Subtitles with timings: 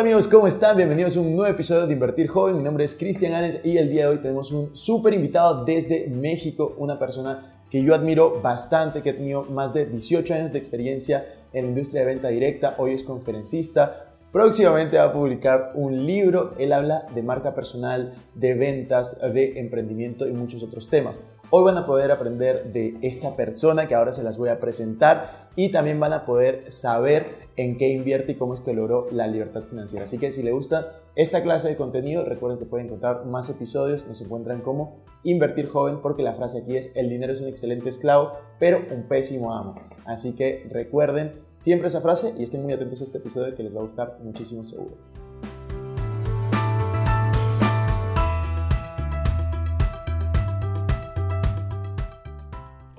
[0.00, 0.78] Hola amigos, ¿cómo están?
[0.78, 2.56] Bienvenidos a un nuevo episodio de Invertir Joven.
[2.56, 6.06] Mi nombre es Cristian Anes y el día de hoy tenemos un súper invitado desde
[6.08, 10.58] México, una persona que yo admiro bastante, que ha tenido más de 18 años de
[10.58, 16.06] experiencia en la industria de venta directa, hoy es conferencista, próximamente va a publicar un
[16.06, 21.20] libro, él habla de marca personal, de ventas, de emprendimiento y muchos otros temas.
[21.52, 25.48] Hoy van a poder aprender de esta persona que ahora se las voy a presentar
[25.56, 29.26] y también van a poder saber en qué invierte y cómo es que logró la
[29.26, 30.04] libertad financiera.
[30.04, 34.06] Así que si le gusta esta clase de contenido, recuerden que pueden encontrar más episodios,
[34.06, 37.88] nos encuentran como Invertir Joven, porque la frase aquí es, el dinero es un excelente
[37.88, 39.74] esclavo, pero un pésimo amo.
[40.04, 43.74] Así que recuerden siempre esa frase y estén muy atentos a este episodio que les
[43.74, 44.94] va a gustar muchísimo seguro.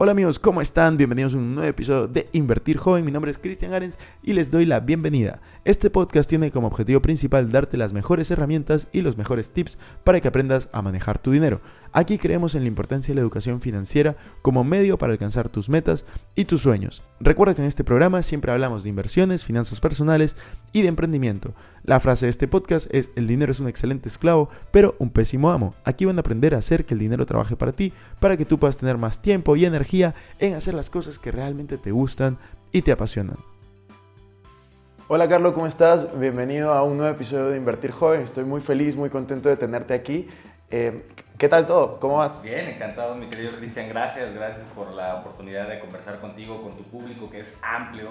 [0.03, 0.97] Hola amigos, ¿cómo están?
[0.97, 3.05] Bienvenidos a un nuevo episodio de Invertir Joven.
[3.05, 5.41] Mi nombre es Cristian Arens y les doy la bienvenida.
[5.63, 10.19] Este podcast tiene como objetivo principal darte las mejores herramientas y los mejores tips para
[10.19, 11.61] que aprendas a manejar tu dinero.
[11.93, 16.05] Aquí creemos en la importancia de la educación financiera como medio para alcanzar tus metas
[16.35, 17.03] y tus sueños.
[17.19, 20.37] Recuerda que en este programa siempre hablamos de inversiones, finanzas personales
[20.71, 21.53] y de emprendimiento.
[21.83, 25.51] La frase de este podcast es el dinero es un excelente esclavo, pero un pésimo
[25.51, 25.75] amo.
[25.83, 28.57] Aquí van a aprender a hacer que el dinero trabaje para ti, para que tú
[28.57, 32.37] puedas tener más tiempo y energía en hacer las cosas que realmente te gustan
[32.71, 33.37] y te apasionan.
[35.09, 36.17] Hola Carlos, ¿cómo estás?
[36.17, 38.21] Bienvenido a un nuevo episodio de Invertir Joven.
[38.21, 40.29] Estoy muy feliz, muy contento de tenerte aquí.
[40.71, 41.03] Eh,
[41.37, 41.99] ¿Qué tal todo?
[41.99, 42.43] ¿Cómo vas?
[42.43, 43.89] Bien, encantado, mi querido Cristian.
[43.89, 48.09] Gracias, gracias por la oportunidad de conversar contigo, con tu público, que es amplio,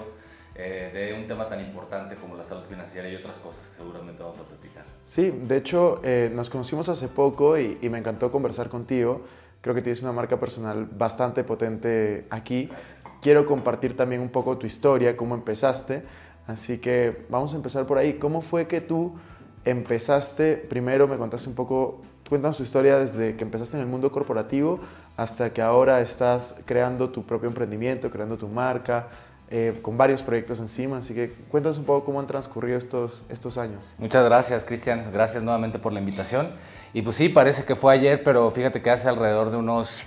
[0.53, 4.21] eh, de un tema tan importante como la salud financiera y otras cosas que seguramente
[4.21, 4.83] vamos a platicar.
[5.05, 9.21] Sí, de hecho, eh, nos conocimos hace poco y, y, me encantó conversar contigo.
[9.61, 12.65] Creo que tienes una marca personal bastante potente aquí.
[12.65, 13.03] Gracias.
[13.21, 16.03] Quiero compartir también un poco tu historia, cómo empezaste.
[16.45, 18.15] Así que vamos a empezar por ahí.
[18.19, 19.15] ¿Cómo fue que tú
[19.63, 20.57] empezaste?
[20.57, 24.79] Primero me contaste un poco Cuéntanos tu historia desde que empezaste en el mundo corporativo
[25.17, 29.07] hasta que ahora estás creando tu propio emprendimiento, creando tu marca,
[29.49, 30.99] eh, con varios proyectos encima.
[30.99, 33.85] Así que cuéntanos un poco cómo han transcurrido estos, estos años.
[33.97, 35.11] Muchas gracias, Cristian.
[35.11, 36.51] Gracias nuevamente por la invitación.
[36.93, 40.05] Y pues sí, parece que fue ayer, pero fíjate que hace alrededor de unos,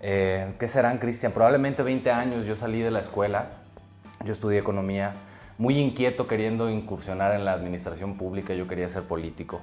[0.00, 1.32] eh, ¿qué serán, Cristian?
[1.32, 3.48] Probablemente 20 años yo salí de la escuela,
[4.24, 5.14] yo estudié economía,
[5.58, 9.60] muy inquieto queriendo incursionar en la administración pública, yo quería ser político.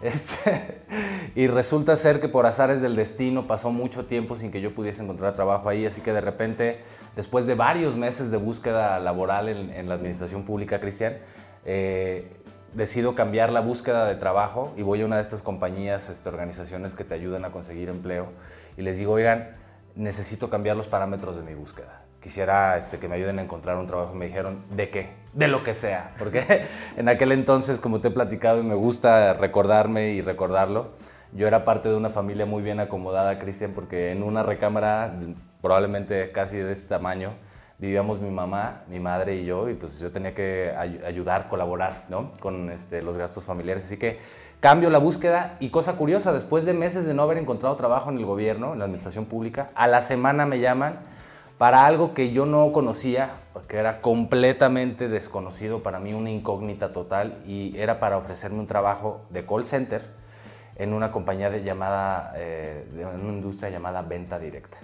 [0.00, 0.82] Este,
[1.34, 5.02] y resulta ser que por azares del destino pasó mucho tiempo sin que yo pudiese
[5.02, 6.80] encontrar trabajo ahí, así que de repente,
[7.16, 11.18] después de varios meses de búsqueda laboral en, la administración pública, Cristian,
[11.64, 12.30] eh,
[12.74, 16.94] decido cambiar la búsqueda de trabajo y voy a una de estas compañías, este, organizaciones
[16.94, 18.28] que te ayudan a conseguir empleo
[18.76, 19.56] y les digo, oigan,
[19.96, 23.86] necesito cambiar los parámetros de mi búsqueda quisiera este, que me ayuden a encontrar un
[23.86, 24.12] trabajo.
[24.14, 25.14] Me dijeron, ¿de qué?
[25.32, 26.10] De lo que sea.
[26.18, 26.66] Porque
[26.98, 30.90] en aquel entonces, como te he platicado y me gusta recordarme y recordarlo,
[31.32, 35.14] yo era parte de una familia muy bien acomodada, Cristian, porque en una recámara,
[35.62, 37.32] probablemente casi de este tamaño,
[37.78, 42.04] vivíamos mi mamá, mi madre y yo, y pues yo tenía que ay ayudar, colaborar,
[42.10, 42.32] ¿no?
[42.40, 43.86] Con este, los gastos familiares.
[43.86, 44.18] Así que
[44.60, 48.18] cambio la búsqueda y cosa curiosa, después de meses de no haber encontrado trabajo en
[48.18, 50.98] el gobierno, en la administración pública, a la semana me llaman
[51.58, 57.42] para algo que yo no conocía, porque era completamente desconocido para mí, una incógnita total,
[57.46, 60.02] y era para ofrecerme un trabajo de call center
[60.76, 64.78] en una compañía llamada, eh, una industria llamada venta directa.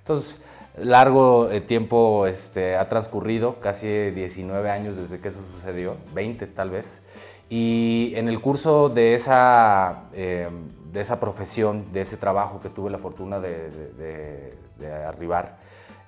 [0.00, 0.44] Entonces,
[0.76, 6.68] largo eh, tiempo este, ha transcurrido, casi 19 años desde que eso sucedió, 20 tal
[6.68, 7.00] vez,
[7.48, 10.50] y en el curso de esa, eh,
[10.92, 14.52] de esa profesión, de ese trabajo que tuve la fortuna de
[15.06, 15.57] arribar,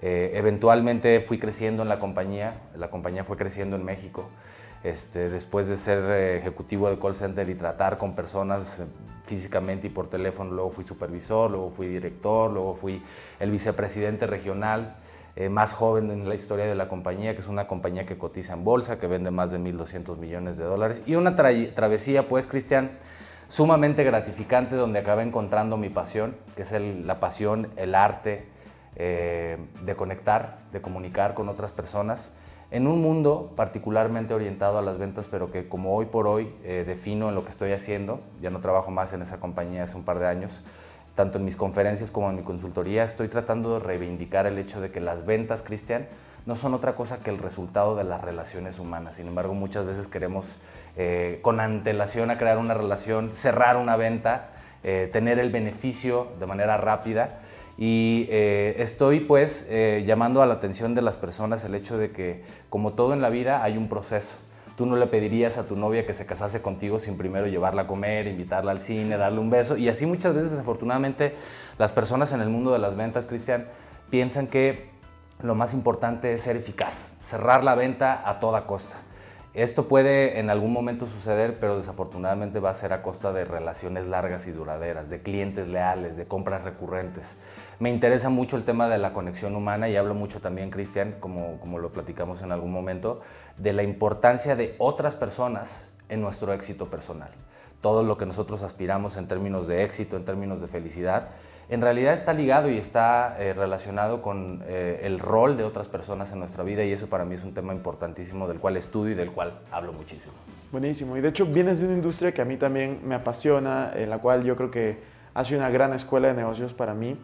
[0.03, 4.29] eh, eventualmente fui creciendo en la compañía, la compañía fue creciendo en México.
[4.83, 8.87] Este, después de ser eh, ejecutivo de call center y tratar con personas eh,
[9.27, 13.03] físicamente y por teléfono, luego fui supervisor, luego fui director, luego fui
[13.39, 14.97] el vicepresidente regional
[15.37, 18.55] eh, más joven en la historia de la compañía, que es una compañía que cotiza
[18.55, 21.03] en bolsa, que vende más de 1.200 millones de dólares.
[21.07, 22.91] Y una tra travesía, pues, Cristian,
[23.49, 28.47] sumamente gratificante, donde acabé encontrando mi pasión, que es el, la pasión, el arte,
[28.97, 32.33] eh, de conectar, de comunicar con otras personas
[32.73, 36.85] en un mundo particularmente orientado a las ventas, pero que como hoy por hoy eh,
[36.87, 40.05] defino en lo que estoy haciendo, ya no trabajo más en esa compañía hace un
[40.05, 40.53] par de años,
[41.15, 44.91] tanto en mis conferencias como en mi consultoría, estoy tratando de reivindicar el hecho de
[44.91, 46.07] que las ventas, Cristian,
[46.47, 49.17] no son otra cosa que el resultado de las relaciones humanas.
[49.17, 50.57] Sin embargo, muchas veces queremos
[50.97, 54.51] eh, con antelación a crear una relación, cerrar una venta,
[54.83, 57.41] tener el beneficio de manera rápida
[57.81, 62.11] y eh, estoy pues eh, llamando a la atención de las personas el hecho de
[62.11, 64.37] que como todo en la vida hay un proceso.
[64.77, 67.87] Tú no le pedirías a tu novia que se casase contigo sin primero llevarla a
[67.87, 69.79] comer, invitarla al cine, darle un beso.
[69.79, 71.35] Y así muchas veces, desafortunadamente,
[71.79, 73.67] las personas en el mundo de las ventas, Cristian,
[74.11, 74.91] piensan que
[75.43, 78.97] lo más importante es ser eficaz, cerrar la venta a toda costa.
[79.53, 84.07] Esto puede en algún momento suceder, pero desafortunadamente va a ser a costa de relaciones
[84.07, 87.25] largas y duraderas, de clientes leales, de compras recurrentes.
[87.81, 91.59] Me interesa mucho el tema de la conexión humana y hablo mucho también, Cristian, como,
[91.61, 93.23] como lo platicamos en algún momento,
[93.57, 95.71] de la importancia de otras personas
[96.11, 97.31] en nuestro éxito personal.
[97.81, 101.29] Todo lo que nosotros aspiramos en términos de éxito, en términos de felicidad,
[101.71, 106.33] en realidad está ligado y está eh, relacionado con eh, el rol de otras personas
[106.33, 109.15] en nuestra vida y eso para mí es un tema importantísimo del cual estudio y
[109.15, 110.35] del cual hablo muchísimo.
[110.71, 111.17] Buenísimo.
[111.17, 114.19] Y de hecho vienes de una industria que a mí también me apasiona, en la
[114.19, 114.99] cual yo creo que
[115.33, 117.17] ha sido una gran escuela de negocios para mí.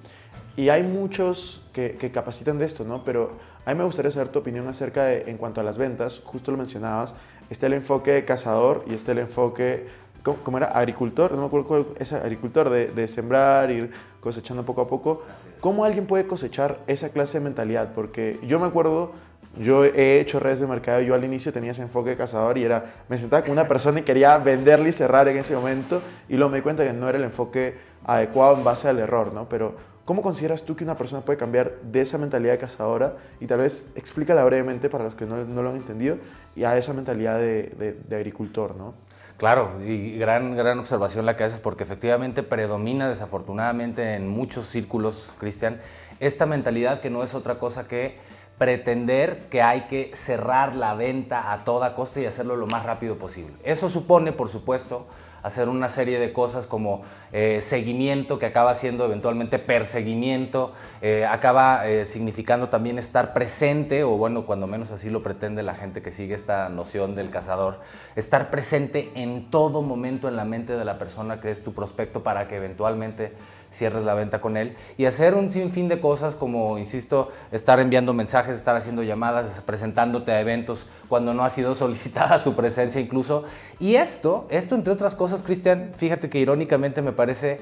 [0.56, 3.04] Y hay muchos que, capacitan de esto, ¿no?
[3.04, 3.32] Pero
[3.66, 6.50] a mí me gustaría saber tu opinión acerca de, en cuanto a las ventas, justo
[6.50, 7.14] lo mencionabas,
[7.50, 9.86] está el enfoque cazador y está el enfoque,
[10.22, 10.68] ¿cómo, era?
[10.68, 15.24] Agricultor, no me acuerdo cuál es agricultor, de, de sembrar, ir cosechando poco a poco.
[15.60, 17.92] ¿Cómo alguien puede cosechar esa clase de mentalidad?
[17.94, 19.12] Porque yo me acuerdo,
[19.58, 22.64] yo he hecho redes de mercado, yo al inicio tenía ese enfoque de cazador y
[22.64, 26.00] era, me sentaba con una persona y quería venderle y cerrar en ese momento
[26.30, 27.76] y luego me di cuenta que no era el enfoque
[28.06, 29.48] adecuado en base al error, ¿no?
[29.50, 33.48] Pero ¿Cómo consideras tú que una persona puede cambiar de esa mentalidad de cazadora y
[33.48, 36.18] tal vez explícala brevemente para los que no, lo han entendido
[36.54, 38.94] y a esa mentalidad de, de, agricultor, ¿no?
[39.36, 45.28] Claro, y gran, gran observación la que haces porque efectivamente predomina desafortunadamente en muchos círculos,
[45.40, 45.80] Cristian,
[46.20, 48.16] esta mentalidad que no es otra cosa que
[48.58, 53.16] pretender que hay que cerrar la venta a toda costa y hacerlo lo más rápido
[53.16, 53.54] posible.
[53.64, 55.08] Eso supone, por supuesto,
[55.46, 57.02] hacer una serie de cosas como
[57.32, 64.16] eh, seguimiento, que acaba siendo eventualmente perseguimiento, eh, acaba eh, significando también estar presente, o
[64.16, 67.78] bueno, cuando menos así lo pretende la gente que sigue esta noción del cazador,
[68.16, 72.24] estar presente en todo momento en la mente de la persona que es tu prospecto
[72.24, 73.32] para que eventualmente
[73.76, 78.12] cierres la venta con él y hacer un sinfín de cosas como, insisto, estar enviando
[78.12, 83.44] mensajes, estar haciendo llamadas, presentándote a eventos cuando no ha sido solicitada tu presencia incluso.
[83.78, 87.60] Y esto, esto entre otras cosas, Cristian, fíjate que irónicamente me parece,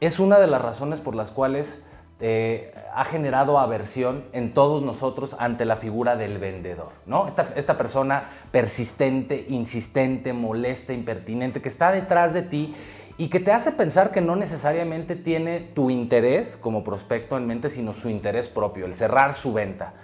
[0.00, 1.82] es una de las razones por las cuales
[2.18, 7.26] eh, ha generado aversión en todos nosotros ante la figura del vendedor, ¿no?
[7.28, 12.74] Esta, esta persona persistente, insistente, molesta, impertinente, que está detrás de ti
[13.18, 17.70] y que te hace pensar que no necesariamente tiene tu interés como prospecto en mente,
[17.70, 19.94] sino su interés propio, el cerrar su venta.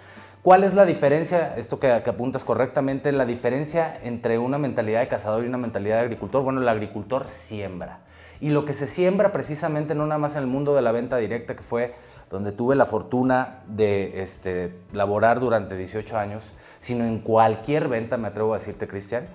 [0.43, 5.44] ¿Cuál es la diferencia, esto que, apuntas correctamente, la diferencia entre una mentalidad de cazador
[5.44, 6.43] y una mentalidad de agricultor?
[6.43, 8.00] Bueno, el agricultor siembra.
[8.41, 11.19] Y lo que se siembra precisamente no nada más en el mundo de la venta
[11.19, 11.94] directa, que fue
[12.29, 16.43] donde tuve la fortuna de este, laborar durante 18 años,
[16.81, 19.27] sino en cualquier venta, me atrevo a decirte, Cristian,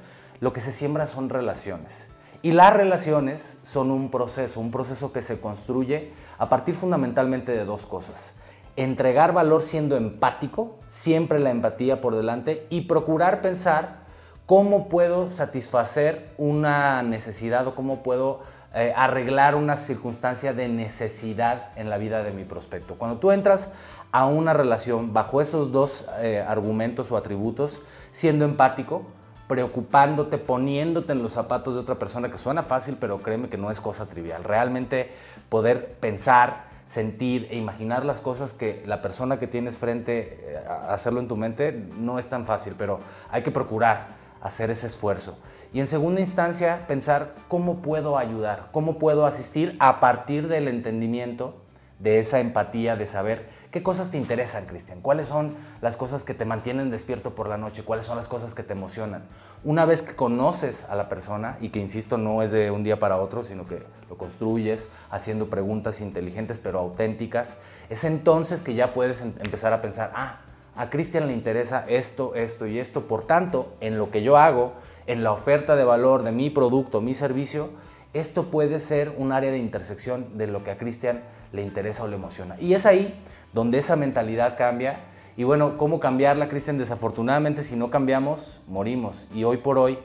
[0.42, 2.10] lo que se siembra son relaciones.
[2.48, 7.66] Y las relaciones son un proceso, un proceso que se construye a partir fundamentalmente de
[7.66, 8.34] dos cosas.
[8.78, 13.98] Entregar valor siendo empático, siempre la empatía por delante, y procurar pensar
[14.46, 18.40] cómo puedo satisfacer una necesidad o cómo puedo
[18.74, 22.96] eh, arreglar una circunstancia de necesidad en la vida de mi prospecto.
[22.96, 23.74] Cuando tú entras
[24.14, 29.04] a una relación bajo esos dos eh, argumentos o atributos, siendo empático,
[29.48, 33.72] preocupándote, poniéndote en los zapatos de otra persona, que suena fácil, pero créeme que no
[33.72, 34.44] es cosa trivial.
[34.44, 35.10] Realmente
[35.50, 41.20] poder pensar, sentir e imaginar las cosas que la persona que tienes frente, eh, hacerlo
[41.20, 43.00] en tu mente, no es tan fácil, pero
[43.30, 44.08] hay que procurar
[44.42, 45.38] hacer ese esfuerzo.
[45.74, 51.56] Y en segunda instancia, pensar cómo puedo ayudar, cómo puedo asistir a partir del entendimiento,
[52.00, 55.02] de esa empatía, de saber ¿Qué cosas te interesan, Cristian?
[55.02, 57.84] ¿Cuáles son las cosas que te mantienen despierto por la noche?
[57.84, 59.22] ¿Cuáles son las cosas que te emocionan?
[59.64, 62.98] Una vez que conoces a la persona, y que insisto, no es de un día
[62.98, 67.56] para otro, sino que lo construyes haciendo preguntas inteligentes pero auténticas,
[67.92, 70.40] es entonces que ya puedes em-, empezar a pensar, ah,
[70.76, 74.74] a Cristian le interesa esto, esto y esto, por tanto, en lo que yo hago,
[75.06, 77.70] en la oferta de valor de mi producto, mi servicio,
[78.16, 81.22] esto puede ser un área de intersección de lo que a Cristian
[81.54, 82.60] le interesa o le emociona.
[82.60, 83.14] Y es ahí
[83.54, 85.00] donde esa mentalidad cambia.
[85.36, 86.78] Y bueno, ¿cómo cambiarla, Cristian?
[86.78, 89.28] Desafortunadamente, si no cambiamos, morimos.
[89.34, 90.00] Y hoy por hoy,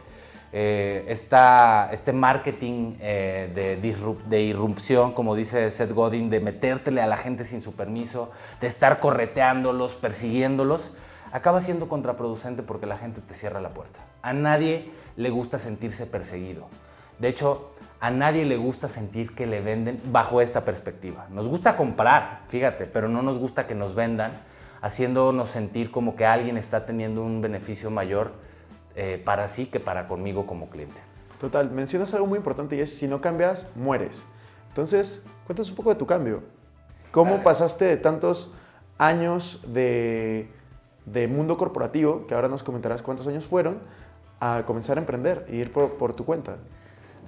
[0.52, 3.76] eh, este marketing eh, de,
[4.28, 8.30] de, irrupción, como dice Seth Godin, de metértele a la gente sin su permiso,
[8.60, 10.92] de estar correteándolos, persiguiéndolos,
[11.32, 14.00] acaba siendo contraproducente porque la gente te cierra la puerta.
[14.20, 16.66] A nadie le gusta sentirse perseguido.
[17.18, 17.71] De hecho,
[18.02, 21.28] a nadie le gusta sentir que le venden bajo esta perspectiva.
[21.30, 24.32] Nos gusta comprar, fíjate, pero no nos gusta que nos vendan
[24.80, 28.32] haciéndonos sentir como que alguien está teniendo un beneficio mayor
[28.96, 30.96] eh, para sí que para conmigo como cliente.
[31.40, 34.26] Total, mencionas algo muy importante y es si no cambias, mueres.
[34.70, 36.42] Entonces, cuéntanos un poco de tu cambio.
[37.12, 38.52] ¿Cómo pasaste de tantos
[38.98, 40.50] años de,
[41.06, 43.78] de, mundo corporativo, que ahora nos comentarás cuántos años fueron,
[44.40, 46.56] a comenzar a emprender e ir por, por tu cuenta?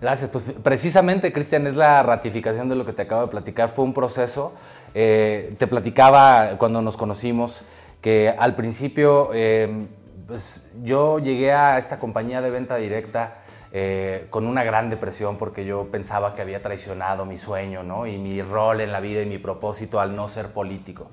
[0.00, 0.30] Gracias.
[0.30, 3.70] Pues precisamente, Cristian, es la ratificación de lo que te acabo de platicar.
[3.70, 4.52] Fue un proceso.
[4.94, 7.64] Eh, te platicaba cuando nos conocimos
[8.00, 9.86] que al principio eh,
[10.26, 13.38] pues, yo llegué a esta compañía de venta directa
[13.72, 18.06] eh, con una gran depresión porque yo pensaba que había traicionado mi sueño ¿no?
[18.06, 21.10] y mi rol en la vida y mi propósito al no ser político.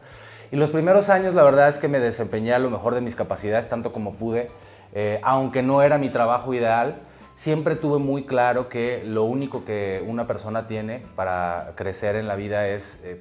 [0.52, 3.16] Y los primeros años la verdad es que me desempeñé a lo mejor de mis
[3.16, 4.52] capacidades tanto como pude,
[5.24, 6.98] aunque no era mi trabajo ideal
[7.42, 12.36] siempre tuve muy claro que lo único que una persona tiene para crecer en la
[12.36, 13.20] vida es eh,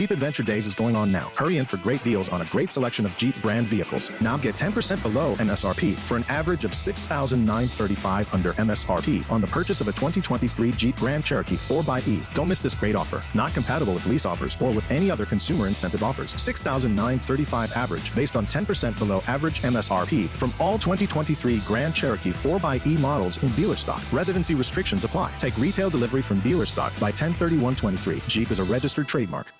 [0.00, 1.30] Jeep Adventure Days is going on now.
[1.36, 4.10] Hurry in for great deals on a great selection of Jeep brand vehicles.
[4.22, 9.82] Now get 10% below MSRP for an average of 6935 under MSRP on the purchase
[9.82, 12.32] of a 2023 Jeep Grand Cherokee 4xE.
[12.32, 13.22] Don't miss this great offer.
[13.34, 16.30] Not compatible with lease offers or with any other consumer incentive offers.
[16.40, 23.42] 6935 average based on 10% below average MSRP from all 2023 Grand Cherokee 4xE models
[23.42, 24.02] in dealer stock.
[24.14, 25.30] Residency restrictions apply.
[25.32, 28.22] Take retail delivery from dealer stock by 103123.
[28.28, 29.52] Jeep is a registered trademark.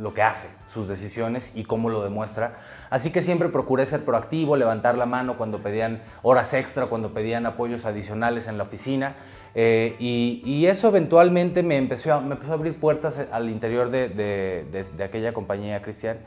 [0.00, 2.56] Lo que hace, sus decisiones y cómo lo demuestra.
[2.90, 7.46] Así que siempre procuré ser proactivo, levantar la mano cuando pedían horas extra, cuando pedían
[7.46, 9.16] apoyos adicionales en la oficina.
[9.54, 12.16] Eh, y, eso eventualmente me empezó, a,
[12.50, 16.18] abrir puertas al interior de, de, aquella compañía, Cristian.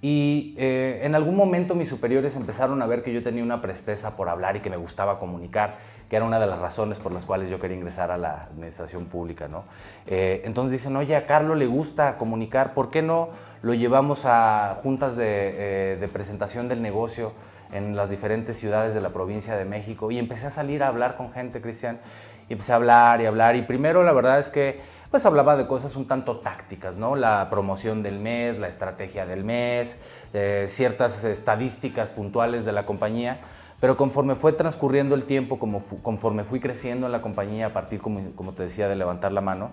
[0.00, 4.16] Y eh, en algún momento mis superiores empezaron a ver que yo tenía una presteza
[4.16, 7.24] por hablar y que me gustaba comunicar que era una de las razones por las
[7.24, 9.48] cuales yo quería ingresar a la administración pública.
[9.48, 9.64] ¿no?
[10.06, 13.30] Eh, entonces dicen, oye, a Carlos le gusta comunicar, ¿por qué no
[13.62, 17.32] lo llevamos a juntas de, eh, de presentación del negocio
[17.72, 20.10] en las diferentes ciudades de la provincia de México?
[20.10, 22.00] Y empecé a salir a hablar con gente, Cristian,
[22.48, 23.56] y empecé a hablar y hablar.
[23.56, 27.16] Y primero la verdad es que pues hablaba de cosas un tanto tácticas, ¿no?
[27.16, 29.98] La promoción del mes, la estrategia del mes,
[30.34, 33.40] eh, ciertas estadísticas puntuales de la compañía
[33.80, 38.00] pero conforme fue transcurriendo el tiempo, como conforme fui creciendo en la compañía, a partir,
[38.00, 39.70] como, te decía, de levantar la mano,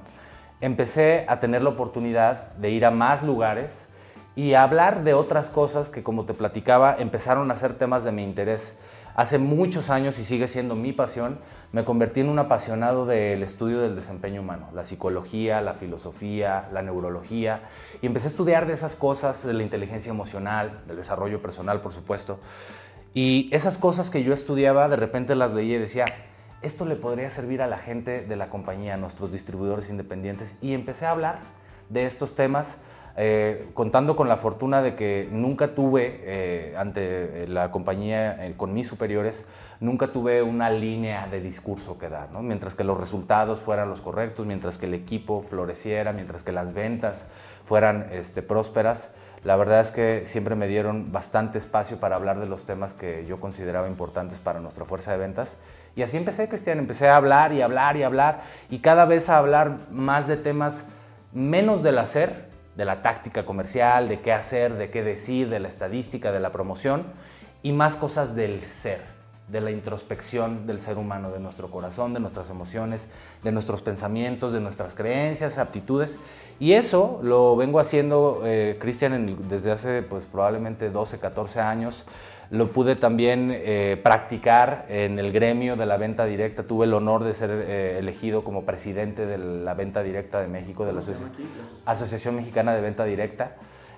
[0.61, 3.89] empecé a tener la oportunidad de ir a más lugares
[4.35, 8.23] y hablar de otras cosas que, como te platicaba, empezaron a ser temas de mi
[8.23, 8.77] interés.
[9.15, 11.39] Hace muchos años, y sigue siendo mi pasión,
[11.71, 16.81] me convertí en un apasionado del estudio del desempeño humano, la psicología, la filosofía, la
[16.81, 17.61] neurología,
[18.01, 21.91] y empecé a estudiar de esas cosas, de la inteligencia emocional, del desarrollo personal, por
[21.91, 22.39] supuesto.
[23.15, 26.03] Y esas cosas que yo estudiaba, de repente las leía y decía,
[26.61, 30.57] esto le podría servir a la gente de la compañía, a nuestros distribuidores independientes.
[30.61, 31.39] Y empecé a hablar
[31.87, 32.77] de estos temas,
[33.15, 38.73] eh, contando con la fortuna de que nunca tuve, eh, ante la compañía, eh, con
[38.73, 39.47] mis superiores,
[39.79, 44.45] nunca tuve una línea de discurso que dar, mientras que los resultados fueran los correctos,
[44.45, 47.27] mientras que el equipo floreciera, mientras que las ventas
[47.63, 52.47] fueran este, prósperas la verdad es que siempre me dieron bastante espacio para hablar de
[52.47, 55.55] los temas que yo consideraba importantes para nuestra fuerza de ventas.
[55.95, 59.37] Y así empecé, Cristian, empecé a hablar y hablar y hablar y cada vez a
[59.37, 60.87] hablar más de temas
[61.31, 65.67] menos del hacer, de la táctica comercial, de qué hacer, de qué decir, de la
[65.67, 67.03] estadística, de la promoción
[67.61, 69.14] y más cosas del ser
[69.47, 73.07] de la introspección del ser humano, de nuestro corazón, de nuestras emociones,
[73.43, 76.17] de nuestros pensamientos, de nuestras creencias, aptitudes.
[76.59, 82.05] Y eso lo vengo haciendo, eh, Cristian, desde hace pues, probablemente 12, 14 años.
[82.49, 86.63] Lo pude también eh, practicar en el gremio de la venta directa.
[86.63, 90.85] Tuve el honor de ser eh, elegido como presidente de la venta directa de México,
[90.85, 91.01] de la
[91.85, 93.55] Asociación Mexicana de Venta Directa.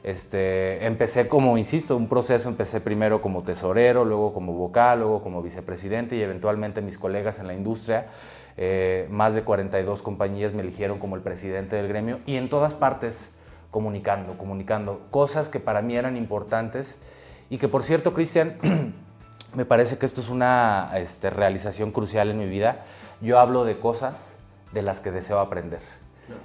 [0.07, 5.41] Este, empecé como, insisto, un proceso, empecé primero como tesorero, luego como vocal, luego como
[5.41, 8.05] vicepresidente y eventualmente mis colegas en la industria,
[8.55, 12.73] eh, más de 42 compañías me eligieron como el presidente del gremio y en todas
[12.73, 13.29] partes
[13.69, 16.97] comunicando, comunicando cosas que para mí eran importantes
[17.49, 18.59] y que por cierto, Cristian,
[19.55, 22.85] me parece que esto es una este, realización crucial en mi vida.
[23.19, 24.37] Yo hablo de cosas
[24.71, 25.81] de las que deseo aprender.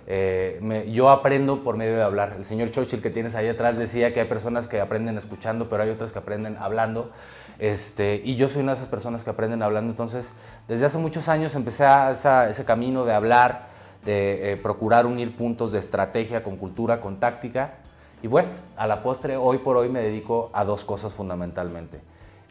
[0.06, 2.34] Eh, yo aprendo por medio de hablar.
[2.36, 5.82] El señor Churchill que tienes ahí atrás decía que hay personas que aprenden escuchando, pero
[5.82, 7.10] hay otras que aprenden hablando.
[7.58, 9.90] Este, y yo soy una de esas personas que aprenden hablando.
[9.90, 10.34] Entonces,
[10.68, 13.66] desde hace muchos años empecé a esa- ese camino de hablar,
[14.04, 17.74] de eh, procurar unir puntos de estrategia con cultura, con táctica.
[18.22, 22.00] Y pues, a la postre, hoy por hoy me dedico a dos cosas fundamentalmente.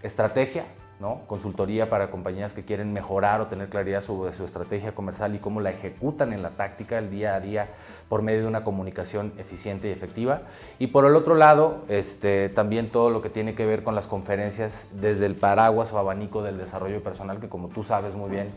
[0.04, 0.66] Estrategia,
[1.27, 5.60] consultoría para compañías que quieren mejorar o tener claridad sobre su estrategia comercial y cómo
[5.60, 7.70] la ejecutan en la táctica el día a día
[8.08, 10.41] por medio de una comunicación eficiente y efectiva.
[10.79, 14.08] Y por el otro lado, este, también todo lo que tiene que ver con las
[14.08, 18.51] conferencias desde el paraguas o abanico del desarrollo personal, que como tú sabes muy bien,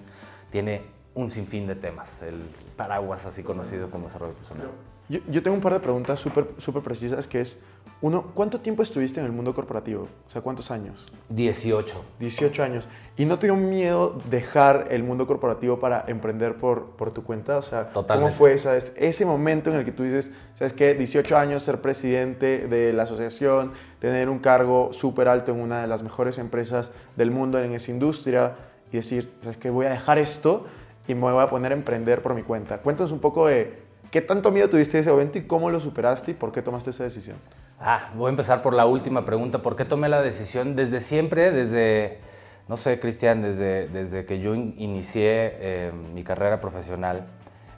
[0.50, 0.82] tiene
[1.14, 2.42] un sinfín de temas, el
[2.76, 4.68] paraguas así conocido como desarrollo personal.
[5.08, 7.60] Yo, yo tengo un par de preguntas súper súper precisas que es,
[8.00, 10.08] uno, ¿cuánto tiempo estuviste en el mundo corporativo?
[10.26, 11.06] O sea, ¿cuántos años?
[11.30, 12.04] 18.
[12.20, 12.88] 18 años.
[13.16, 17.56] ¿Y no te dio miedo dejar el mundo corporativo para emprender por, por tu cuenta?
[17.56, 18.30] O sea, Totalmente.
[18.30, 20.94] ¿cómo fue esa, ese momento en el que tú dices, ¿sabes qué?
[20.94, 25.86] 18 años, ser presidente de la asociación, tener un cargo súper alto en una de
[25.86, 28.56] las mejores empresas del mundo en esa industria
[28.92, 29.70] y decir, ¿sabes qué?
[29.70, 30.66] Voy a dejar esto
[31.08, 32.78] y me voy a poner a emprender por mi cuenta.
[32.78, 33.83] Cuéntanos un poco de
[34.14, 36.90] qué tanto miedo tuviste de ese momento y cómo lo superaste y por qué tomaste
[36.90, 37.36] esa decisión.
[37.80, 39.58] Ah, voy a empezar por la última pregunta.
[39.60, 42.20] ¿Por qué tomé la decisión desde siempre, desde,
[42.68, 47.26] no sé, Cristian, desde, desde que yo in- inicié eh, mi carrera profesional,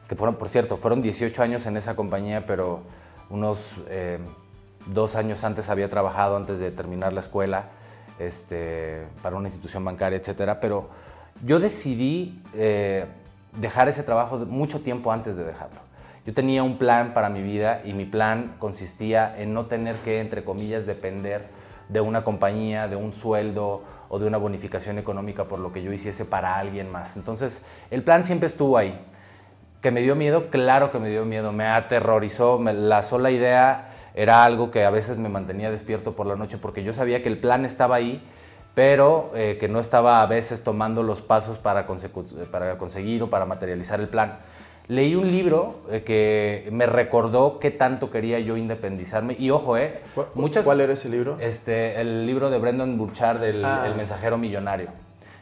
[0.08, 2.82] que fueron, por cierto, fueron 18 años en esa compañía, pero
[3.30, 4.18] unos eh,
[4.84, 7.70] dos años antes había trabajado antes de terminar la escuela
[8.18, 10.60] este, para una institución bancaria, etcétera.
[10.60, 10.90] Pero
[11.42, 13.06] yo decidí eh,
[13.58, 15.85] dejar ese trabajo mucho tiempo antes de dejarlo.
[16.26, 20.20] Yo tenía un plan para mi vida y mi plan consistía en no tener que,
[20.20, 21.46] entre comillas, depender
[21.88, 25.92] de una compañía, de un sueldo o de una bonificación económica por lo que yo
[25.92, 27.16] hiciese para alguien más.
[27.16, 28.98] Entonces, el plan siempre estuvo ahí.
[29.80, 30.48] ¿Que me dio miedo?
[30.50, 32.58] Claro que me dio miedo, me aterrorizó.
[32.58, 36.58] me- la sola idea era algo que a veces me mantenía despierto por la noche
[36.58, 38.20] porque yo sabía que el plan estaba ahí,
[38.74, 44.00] pero eh, que no estaba a veces tomando los pasos para, conseguir o para materializar
[44.00, 44.38] el plan.
[44.88, 49.34] Leí un libro eh, que me recordó qué tanto quería yo independizarme.
[49.38, 51.38] Y ojo, eh, ¿Cuál, muchas, cuál era ese libro?
[51.40, 53.84] este, el libro de Brendan Burchard, el, Ah.
[53.88, 54.88] El mensajero millonario.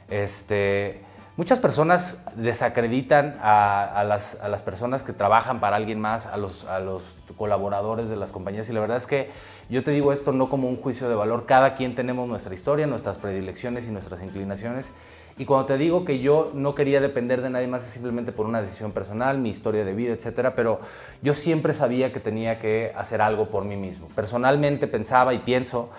[0.09, 1.00] Este,
[1.37, 6.37] muchas personas desacreditan a, a las, a las personas que trabajan para alguien más, a
[6.37, 7.02] los, a los
[7.37, 8.68] colaboradores de las compañías.
[8.70, 9.30] Y la verdad es que
[9.68, 11.44] yo te digo esto no como un juicio de valor.
[11.46, 14.92] Cada quien tenemos nuestra historia, nuestras predilecciones y nuestras inclinaciones.
[15.37, 18.47] Y cuando te digo que yo no quería depender de nadie más es simplemente por
[18.47, 20.81] una decisión personal, mi historia de vida, etcétera, pero
[21.23, 24.09] yo siempre sabía que tenía que hacer algo por mí mismo.
[24.14, 25.90] Personalmente pensaba y pienso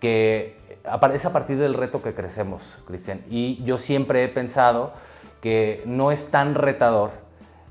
[0.00, 0.58] que
[1.14, 3.22] es a partir del reto que crecemos, Cristian.
[3.30, 4.92] Y yo siempre he pensado
[5.40, 7.12] que no es tan retador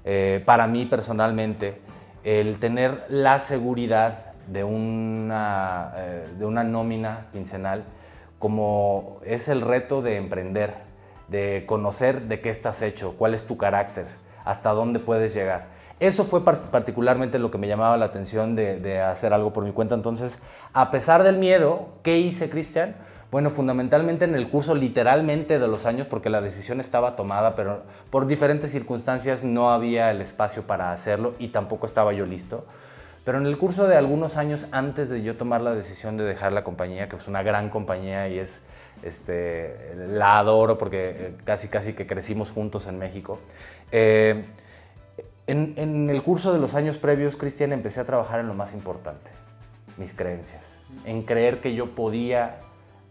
[0.05, 1.79] eh, para mí personalmente
[2.23, 7.83] el tener la seguridad de una, eh, de una nómina quincenal
[8.39, 10.73] como es el reto de emprender,
[11.27, 14.05] de conocer de qué estás hecho, cuál es tu carácter,
[14.45, 15.65] hasta dónde puedes llegar.
[15.99, 19.63] Eso fue par- particularmente lo que me llamaba la atención de, de hacer algo por
[19.63, 19.95] mi cuenta.
[19.95, 20.39] Entonces,
[20.73, 22.95] a pesar del miedo, ¿qué hice, Cristian?
[23.31, 27.81] Bueno, fundamentalmente en el curso literalmente de los años, porque la decisión estaba tomada, pero
[28.11, 32.65] por diferentes circunstancias no había el espacio para hacerlo y tampoco estaba yo listo.
[33.23, 36.51] Pero en el curso de algunos años antes de yo tomar la decisión de dejar
[36.51, 38.61] la compañía, que es una gran compañía y es,
[39.01, 43.39] este, la adoro porque eh, casi casi que crecimos juntos en México.
[43.91, 44.45] eh,
[45.47, 49.29] en, el curso de los años previos, Cristian, empecé a trabajar en lo más importante,
[49.97, 50.65] mis creencias,
[51.05, 52.59] en creer que yo podía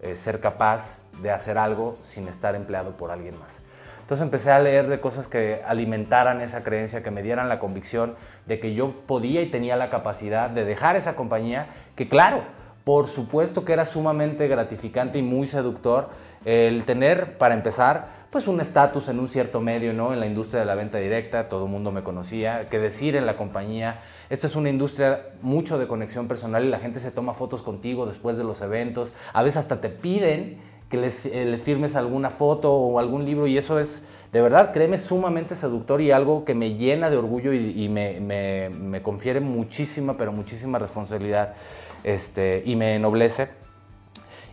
[0.00, 3.62] eh, ser capaz de hacer algo sin estar empleado por alguien más.
[4.00, 8.16] Entonces empecé a leer de cosas que alimentaran esa creencia, que me dieran la convicción
[8.46, 11.66] de que yo podía y tenía la capacidad de dejar esa compañía,
[11.96, 12.42] que claro,
[12.84, 16.08] por supuesto que era sumamente gratificante y muy seductor
[16.44, 20.12] el tener, para empezar, pues un estatus en un cierto medio, ¿no?
[20.12, 23.26] En la industria de la venta directa, todo el mundo me conocía, que decir en
[23.26, 27.34] la compañía, esta es una industria mucho de conexión personal y la gente se toma
[27.34, 30.58] fotos contigo después de los eventos, a veces hasta te piden
[30.90, 34.72] que les, eh, les firmes alguna foto o algún libro y eso es, de verdad,
[34.72, 39.40] créeme, sumamente seductor y algo que me llena de orgullo y, me, me- me confiere
[39.40, 41.54] muchísima, pero muchísima responsabilidad
[42.04, 43.48] este, y me ennoblece.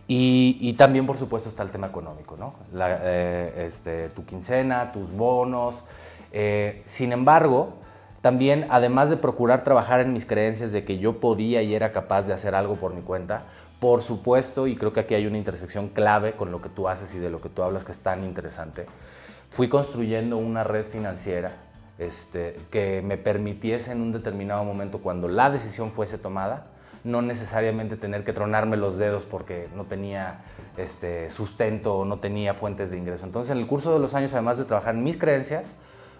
[0.08, 2.54] Y, y también, por supuesto, está el tema económico, ¿no?
[2.72, 5.84] La, eh, este, tu quincena, tus bonos.
[6.32, 7.74] Eh, sin embargo,
[8.20, 12.26] también, además de procurar trabajar en mis creencias de que yo podía y era capaz
[12.26, 13.44] de hacer algo por mi cuenta,
[13.80, 17.14] por supuesto, y creo que aquí hay una intersección clave con lo que tú haces
[17.14, 18.86] y de lo que tú hablas que es tan interesante,
[19.48, 21.52] fui construyendo una red financiera
[21.98, 26.66] este, que me permitiese en un determinado momento, cuando la decisión fuese tomada,
[27.04, 30.40] no necesariamente tener que tronarme los dedos porque no tenía
[30.76, 33.24] este, sustento o no tenía fuentes de ingreso.
[33.24, 35.64] Entonces, en el curso de los años, además de trabajar en mis creencias,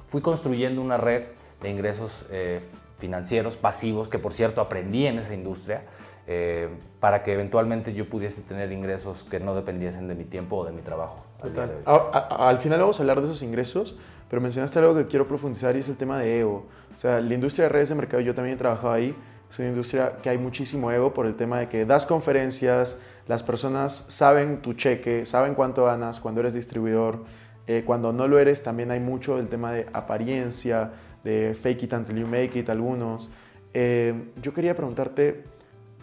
[0.09, 1.23] fui construyendo una red
[1.63, 2.61] de ingresos eh,
[2.99, 5.83] financieros pasivos, que por cierto aprendí en esa industria,
[6.27, 6.69] eh,
[7.01, 10.73] para que eventualmente yo pudiese tener ingresos que no dependiesen de mi tiempo o de
[10.73, 11.25] mi trabajo.
[11.43, 11.69] al Total.
[11.69, 11.83] de hoy.
[11.87, 13.97] A- a- al final vamos a hablar de esos ingresos,
[14.29, 16.67] pero mencionaste algo que quiero profundizar y es el tema de ego.
[16.97, 19.15] O sea, la industria de redes de mercado, yo también he trabajado ahí,
[19.51, 23.43] es una industria que hay muchísimo ego por el tema de que das conferencias, las
[23.43, 27.25] personas saben tu cheque, saben cuánto ganas cuando eres distribuidor,
[27.67, 30.93] eh, cuando no lo eres también hay mucho el tema de apariencia,
[31.25, 33.29] de fake it until you make it algunos.
[33.75, 35.45] Eh, yo quería preguntarte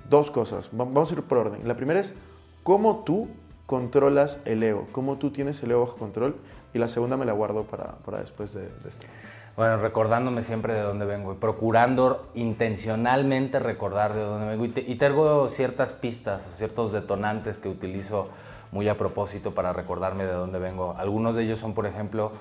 [0.09, 1.67] dos cosas, Va- vamos a ir por orden.
[1.67, 2.15] La primera es,
[2.63, 3.27] ¿cómo tú
[3.65, 4.87] controlas el ego?
[4.93, 6.35] ¿Cómo tú tienes el ego bajo control?
[6.73, 9.07] Y la segunda me la guardo para, después de, de esto.
[9.57, 14.65] Bueno, recordándome siempre de dónde vengo y procurando intencionalmente recordar de dónde vengo.
[14.65, 18.29] Y, y tengo ciertas pistas, ciertos detonantes que utilizo
[18.71, 20.93] muy a propósito para recordarme de dónde vengo.
[20.99, 22.33] Algunos de ellos son, por ejemplo,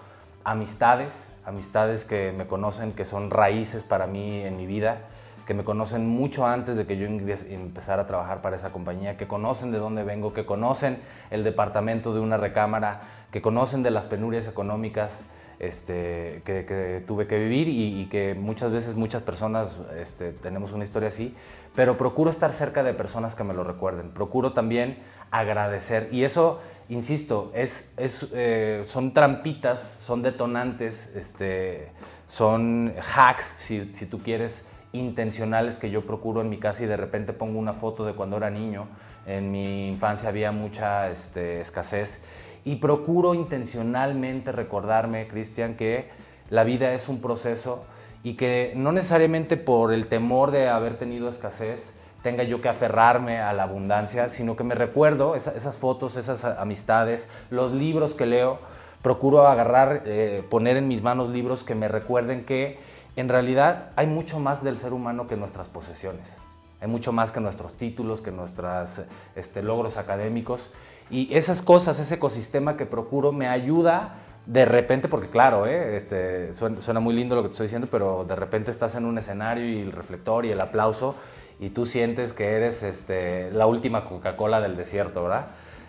[0.45, 4.99] amistades, amistades que me conocen, que son raíces para mí en mi vida,
[5.47, 9.27] que me conocen mucho antes de que yo empezara a trabajar para esa compañía, que
[9.27, 10.99] conocen de dónde vengo, que conocen
[11.31, 13.01] el departamento de una recámara,
[13.33, 15.25] que conocen de las penurias económicas
[15.59, 21.09] este, que, tuve que vivir y, que muchas veces muchas personas este, tenemos una historia
[21.09, 21.35] así,
[21.75, 24.99] pero procuro estar cerca de personas que me lo recuerden, procuro también
[25.31, 26.09] agradecer.
[26.13, 31.91] Y eso, insisto, es, eh, son trampitas, son detonantes, este,
[32.27, 36.97] son hacks, si, si tú quieres, intencionales que yo procuro en mi casa y de
[36.97, 38.89] repente pongo una foto de cuando era niño.
[39.27, 42.23] En mi infancia había mucha este, escasez
[42.67, 46.11] y procuro intencionalmente recordarme, Cristian, que
[46.51, 47.85] la vida es un proceso
[48.23, 53.39] y que no necesariamente por el temor de haber tenido escasez tenga yo que aferrarme
[53.39, 58.27] a la abundancia, sino que me recuerdo esa- esas fotos, esas amistades, los libros que
[58.27, 58.59] leo,
[59.01, 62.81] procuro agarrar, eh, poner en mis manos libros que me recuerden que
[63.15, 66.37] en realidad hay mucho más del ser humano que nuestras posesiones.
[66.81, 69.03] Hay mucho más que nuestros títulos, que nuestros
[69.37, 70.71] este, logros académicos.
[71.11, 74.17] Y esas cosas, ese ecosistema que procuro me ayuda
[74.47, 75.97] de repente, porque claro, ¿eh?
[75.97, 79.19] este, suena, muy lindo lo que te estoy diciendo, pero de repente estás en un
[79.19, 81.17] escenario y el reflector y el aplauso
[81.59, 85.47] y tú sientes que eres este, la última Coca-Cola del desierto, ¿verdad?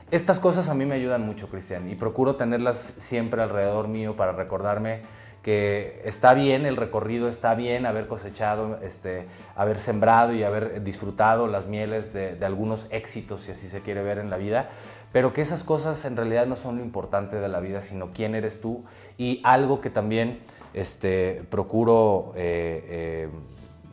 [0.10, 4.32] Estas cosas a mí me ayudan mucho, Cristian, y procuro tenerlas siempre alrededor mío para
[4.32, 5.02] recordarme
[5.44, 11.48] que está bien el recorrido, está bien haber cosechado, este, haber sembrado y haber disfrutado
[11.48, 14.70] las mieles de, de algunos éxitos, si así se quiere ver en la vida,
[15.12, 18.36] pero que esas cosas en realidad no son lo importante de la vida, sino quién
[18.36, 18.84] eres tú
[19.18, 20.40] y algo que también
[20.74, 23.30] este, procuro eh, eh,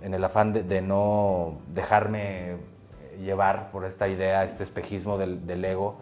[0.02, 2.56] en el afán de, de no dejarme
[3.22, 5.96] llevar por esta idea, este espejismo del, ego,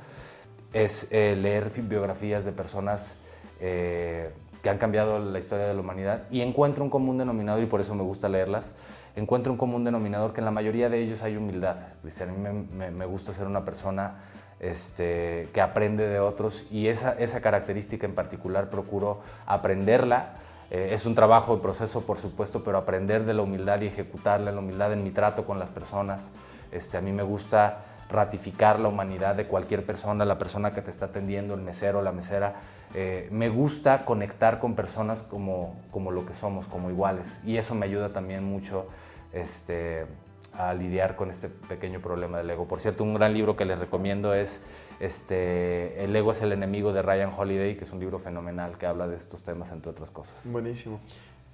[0.73, 3.17] es eh, leer biografías de personas
[3.61, 7.81] que han cambiado la historia de la humanidad y encuentro un común denominador y por
[7.81, 8.75] eso me gusta leerlas.
[9.15, 11.77] Encuentro un común denominador que en la mayoría de ellos hay humildad.
[11.77, 14.32] A mí me gusta ser una persona
[14.63, 20.37] este, que aprende de otros y esa, esa característica en particular procuro aprenderla.
[20.71, 24.53] Eh, es un trabajo de proceso, por supuesto, pero aprender de la humildad y ejecutarla,
[24.53, 26.23] la humildad en mi trato con las personas.
[26.71, 30.91] Este, a mí me gusta ratificar la humanidad de cualquier persona, la persona que te
[30.91, 32.55] está atendiendo, el mesero, la mesera.
[32.95, 37.41] Eh, me gusta conectar con personas como, como lo que somos, como iguales.
[37.45, 38.87] Y eso me ayuda también mucho
[39.33, 40.07] este,
[40.55, 42.67] a lidiar con este pequeño problema del ego.
[42.67, 44.63] Por cierto, un gran libro que les recomiendo es
[45.01, 48.87] este, El ego es el enemigo de Ryan Holiday, que es un libro fenomenal que
[48.87, 50.43] habla de estos temas, entre otras cosas.
[50.51, 51.01] Buenísimo.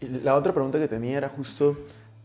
[0.00, 1.76] Y la otra pregunta que tenía era justo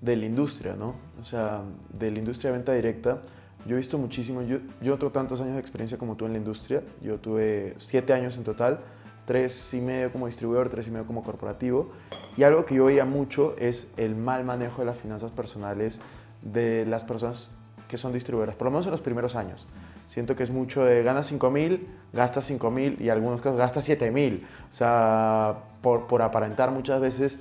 [0.02, 0.96] de la industria, ¿no?
[1.20, 1.62] O sea,
[1.98, 3.22] de la industria de venta directa.
[3.66, 6.38] Yo he visto muchísimo, yo, yo tengo tantos años de experiencia como tú en la
[6.38, 8.82] industria, yo tuve siete años en total,
[9.26, 11.94] tres y medio como distribuidor, tres y medio como corporativo,
[12.36, 16.02] y algo que yo veía mucho es el mal manejo de las finanzas personales
[16.44, 17.52] de las personas
[17.88, 19.68] que son distribuidoras, por lo menos en los primeros años.
[20.08, 23.58] Siento que es mucho de ganas 5 mil, gastas 5 mil y en algunos casos
[23.58, 24.46] gastas 7 mil.
[24.72, 27.40] O sea, por, por aparentar muchas veces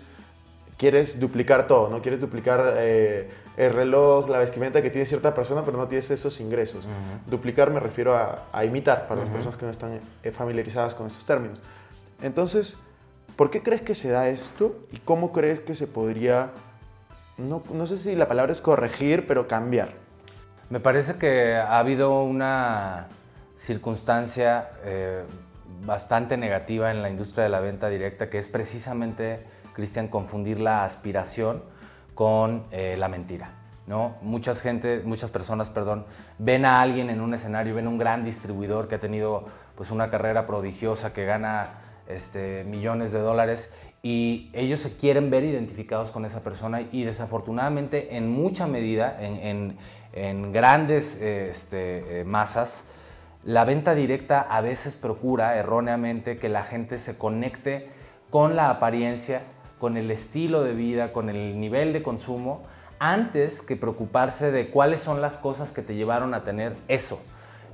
[0.82, 2.02] quieres duplicar todo, ¿no?
[2.02, 6.40] Quieres duplicar eh, el reloj, la vestimenta que tiene cierta persona, pero no tienes esos
[6.40, 6.88] ingresos.
[7.26, 11.06] Duplicar me refiero a, a imitar, para las personas que no están eh, familiarizadas con
[11.06, 11.60] estos términos.
[12.20, 12.76] Entonces,
[13.36, 16.50] ¿por qué crees que se da esto y cómo crees que se podría,
[17.38, 19.90] no, no sé si la palabra es corregir, pero cambiar?
[20.70, 23.08] Me parece que ha habido una
[23.56, 25.22] circunstancia eh,
[25.84, 29.38] bastante negativa en la industria de la venta directa, que es precisamente
[29.72, 31.62] Cristian, confundir la aspiración
[32.14, 33.50] con eh, la mentira.
[33.86, 34.16] ¿no?
[34.22, 36.06] Muchas, gente, muchas personas perdón,
[36.38, 40.10] ven a alguien en un escenario, ven un gran distribuidor que ha tenido pues, una
[40.10, 46.24] carrera prodigiosa, que gana este, millones de dólares y ellos se quieren ver identificados con
[46.24, 49.76] esa persona y desafortunadamente en mucha medida, en,
[50.52, 52.84] grandes este, eh, masas,
[53.44, 57.88] la venta directa a veces procura erróneamente que la gente se conecte
[58.30, 59.42] con la apariencia,
[59.78, 62.62] con el estilo de vida, con el nivel de consumo,
[62.98, 67.20] antes que preocuparse de cuáles son las cosas que te llevaron a tener eso.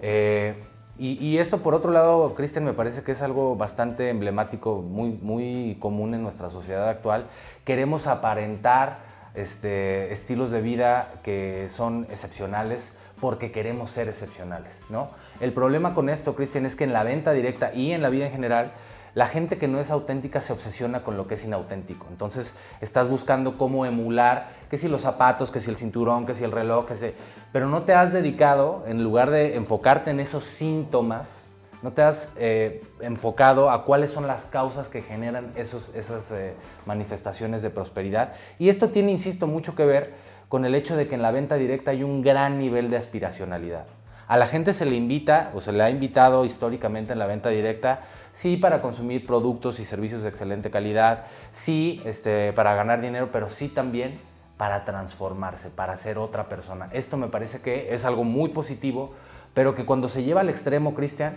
[0.01, 0.55] Eh,
[0.99, 5.77] y, esto, por otro lado, Cristian, me parece que es algo bastante emblemático, muy, muy
[5.79, 7.27] común en nuestra sociedad actual.
[7.65, 8.99] Queremos aparentar
[9.35, 15.11] este, estilos de vida que son excepcionales porque queremos ser excepcionales, ¿no?
[15.41, 18.27] El problema con esto, Cristian, es que en la venta directa y en la vida
[18.27, 18.73] en general,
[19.14, 22.07] la gente que no es auténtica se obsesiona con lo que es inauténtico.
[22.11, 26.44] Entonces estás buscando cómo emular, que si los zapatos, que si el cinturón, que si
[26.44, 27.11] el reloj, que si...
[27.53, 31.47] Pero no te has dedicado, en lugar de enfocarte en esos síntomas,
[31.83, 36.55] no te has eh, enfocado a cuáles son las causas que generan esos, esas eh,
[36.87, 38.33] manifestaciones de prosperidad.
[38.59, 40.14] Y esto tiene, insisto, mucho que ver
[40.49, 43.85] con el hecho de que en la venta directa hay un gran nivel de aspiracionalidad.
[44.27, 47.49] A la gente se le invita o se le ha invitado históricamente en la venta
[47.49, 48.01] directa,
[48.38, 53.51] sí para consumir productos y servicios de excelente calidad, sí este, para ganar dinero, pero
[53.51, 54.20] sí también
[54.57, 56.88] para transformarse, para ser otra persona.
[56.92, 59.12] Esto me parece que es algo muy positivo,
[59.55, 61.35] pero que cuando se lleva al extremo, Cristian,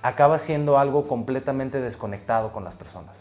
[0.00, 3.16] acaba siendo algo completamente desconectado con las personas.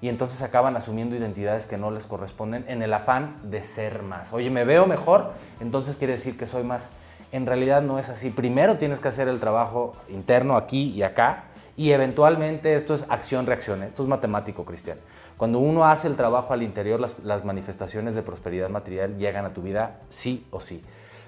[0.00, 4.32] Y entonces acaban asumiendo identidades que no les corresponden en el afán de ser más.
[4.32, 6.88] Oye, me veo mejor, entonces quiere decir que soy más
[7.32, 8.30] en realidad no es así.
[8.30, 11.44] Primero tienes que hacer el trabajo interno aquí y acá
[11.78, 14.98] y eventualmente esto es acción-reacción, esto es matemático, Cristian.
[15.38, 19.62] Cuando uno hace el trabajo al interior, las, manifestaciones de prosperidad material llegan a tu
[19.62, 20.82] vida sí o sí.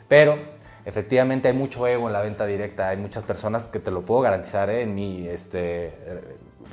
[0.09, 0.37] Pero
[0.85, 4.21] efectivamente hay mucho ego en la venta directa, hay muchas personas que te lo puedo
[4.21, 4.83] garantizar ¿eh?
[4.83, 5.95] en mi este,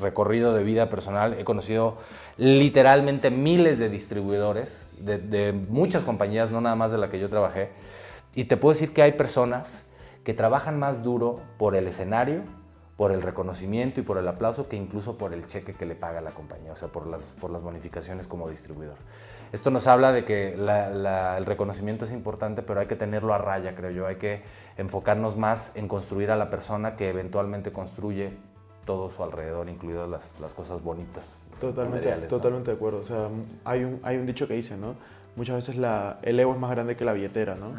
[0.02, 1.36] recorrido de vida personal.
[1.40, 2.00] He conocido
[2.38, 7.30] literalmente miles de distribuidores de, de muchas compañías, no nada más de la que yo
[7.30, 7.70] trabajé
[8.38, 9.84] y te puedo decir que hay personas
[10.24, 12.44] que trabajan más duro por el escenario,
[12.98, 16.20] por el reconocimiento y por el aplauso que incluso por el cheque que le paga
[16.20, 18.98] la compañía, o sea, por las, por las bonificaciones como distribuidor.
[19.54, 23.76] Esto nos habla de que el reconocimiento es importante, pero hay que tenerlo a raya,
[23.76, 24.08] creo yo.
[24.08, 24.42] Hay que
[24.78, 28.32] enfocarnos más en construir a la persona que eventualmente construye
[28.86, 31.40] todo su alrededor, incluidas las, las cosas bonitas.
[31.62, 33.00] Totalmente, totalmente de acuerdo.
[33.00, 33.30] O sea,
[33.64, 34.96] hay un, hay un dicho que dice, ¿no?
[35.38, 37.72] muchas veces la, el ego es más grande que la billetera, ¿no?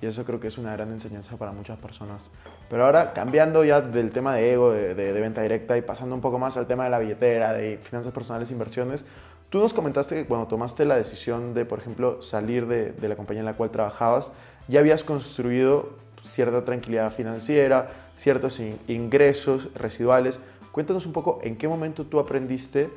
[0.00, 2.30] Y eso creo que es una gran enseñanza para muchas personas.
[2.68, 6.20] Pero ahora, cambiando ya del tema de ego, de, de, venta directa y pasando un
[6.20, 9.04] poco más al tema de la billetera, de finanzas personales, inversiones,
[9.50, 13.14] tú nos comentaste que cuando tomaste la decisión de, por ejemplo, salir de, de la
[13.14, 14.32] compañía en la cual trabajabas,
[14.66, 15.90] ya habías construido
[16.22, 20.40] cierta tranquilidad financiera, ciertos ingresos residuales.
[20.72, 22.90] Cuéntanos un poco en qué momento tú aprendiste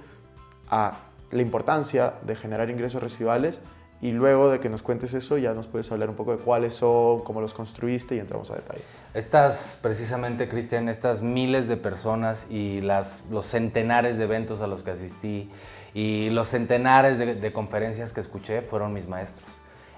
[0.70, 0.98] a
[1.32, 3.62] la importancia de generar ingresos residuales
[4.02, 6.74] y luego de que nos cuentes eso, ya nos puedes hablar un poco de cuáles
[6.74, 8.82] son, cómo los construiste y entramos a detalle.
[9.14, 14.84] Estas, precisamente, Cristian, estas miles de personas y las, los centenares de eventos a los
[14.84, 15.50] que asistí
[15.94, 19.48] y los centenares de, conferencias que escuché fueron mis maestros.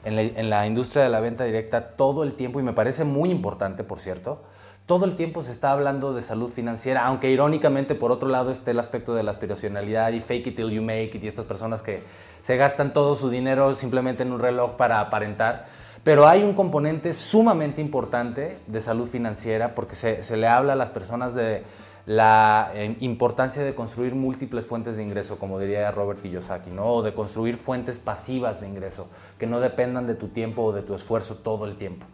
[0.03, 3.03] En la, en la industria de la venta directa, todo el tiempo, y me parece
[3.03, 4.41] muy importante, por cierto,
[4.87, 8.71] todo el tiempo se está hablando de salud financiera, aunque irónicamente por otro lado esté
[8.71, 11.81] el aspecto de la aspiracionalidad y fake it till you make it y estas personas
[11.81, 12.01] que
[12.41, 15.67] se gastan todo su dinero simplemente en un reloj para aparentar.
[16.03, 20.89] Pero hay un componente sumamente importante de salud financiera porque se, le habla a las
[20.89, 21.63] personas de
[22.07, 26.87] la eh, importancia de construir múltiples fuentes de ingreso, como diría Robert Kiyosaki, ¿no?
[26.87, 30.81] o de construir fuentes pasivas de ingreso que no dependan de tu tiempo o de
[30.81, 32.07] tu esfuerzo todo el tiempo.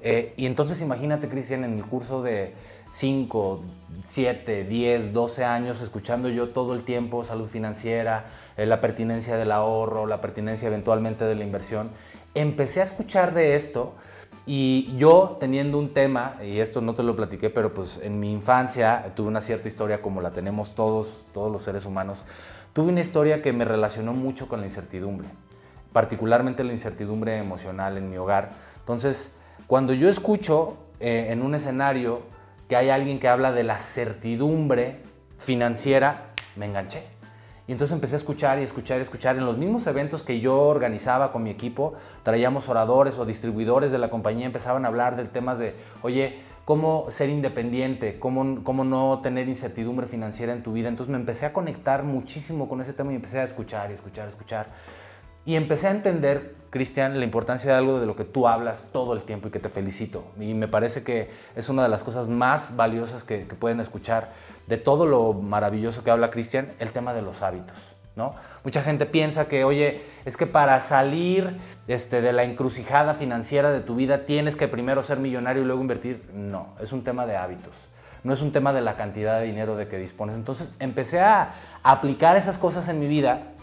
[0.00, 2.54] Eh, y entonces imagínate, Cristian, en el curso de
[2.90, 3.60] 5,
[4.08, 9.50] 7, 10, 12 años, escuchando yo todo el tiempo salud financiera, eh, la pertinencia del
[9.50, 11.90] ahorro, la pertinencia eventualmente de la inversión.
[12.34, 13.94] Empecé a escuchar de esto
[14.46, 18.30] y yo teniendo un tema, y esto no te lo platiqué, pero pues en mi
[18.30, 22.18] infancia tuve una cierta historia como la tenemos todos, todos los seres humanos,
[22.74, 25.28] tuve una historia que me relacionó mucho con la incertidumbre,
[25.92, 28.50] particularmente la incertidumbre emocional en mi hogar.
[28.80, 29.32] Entonces,
[29.66, 32.33] cuando yo escucho eh, en un escenario
[32.68, 34.98] que hay alguien que habla de la certidumbre
[35.38, 37.02] financiera, me enganché.
[37.66, 39.36] Y entonces empecé a escuchar y escuchar y escuchar.
[39.36, 43.98] En los mismos eventos que yo organizaba con mi equipo, traíamos oradores o distribuidores de
[43.98, 49.20] la compañía, empezaban a hablar del tema de, oye, cómo ser independiente, cómo, cómo no
[49.22, 50.88] tener incertidumbre financiera en tu vida.
[50.88, 54.28] Entonces me empecé a conectar muchísimo con ese tema y empecé a escuchar y escuchar,
[54.28, 54.66] escuchar.
[55.46, 59.12] Y empecé a entender, Cristian, la importancia de algo de lo que tú hablas todo
[59.12, 60.24] el tiempo y que te felicito.
[60.40, 64.30] Y me parece que es una de las cosas más valiosas que, pueden escuchar
[64.66, 67.76] de todo lo maravilloso que habla Cristian, el tema de los hábitos.
[68.16, 68.34] ¿no?
[68.62, 73.80] Mucha gente piensa que, oye, es que para salir este, de la encrucijada financiera de
[73.80, 76.24] tu vida tienes que primero ser millonario y luego invertir.
[76.32, 77.74] No, es un tema de hábitos.
[78.22, 80.34] No es un tema de la cantidad de dinero de que dispones.
[80.34, 81.52] Entonces empecé a
[81.82, 83.53] aplicar esas cosas en mi vida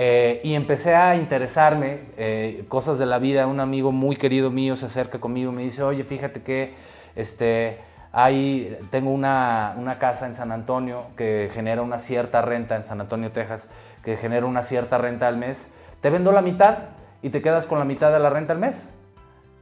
[0.00, 3.48] eh, y empecé a interesarme eh, cosas de la vida.
[3.48, 6.74] Un amigo muy querido mío se acerca conmigo y me dice, oye, fíjate que
[7.16, 7.78] este,
[8.12, 13.00] hay, tengo una, una casa en San Antonio que genera una cierta renta en San
[13.00, 13.68] Antonio, Texas
[14.04, 15.68] que genera una cierta renta al mes,
[16.00, 16.78] te vendo la mitad
[17.20, 18.94] y te quedas con la mitad de la renta al mes.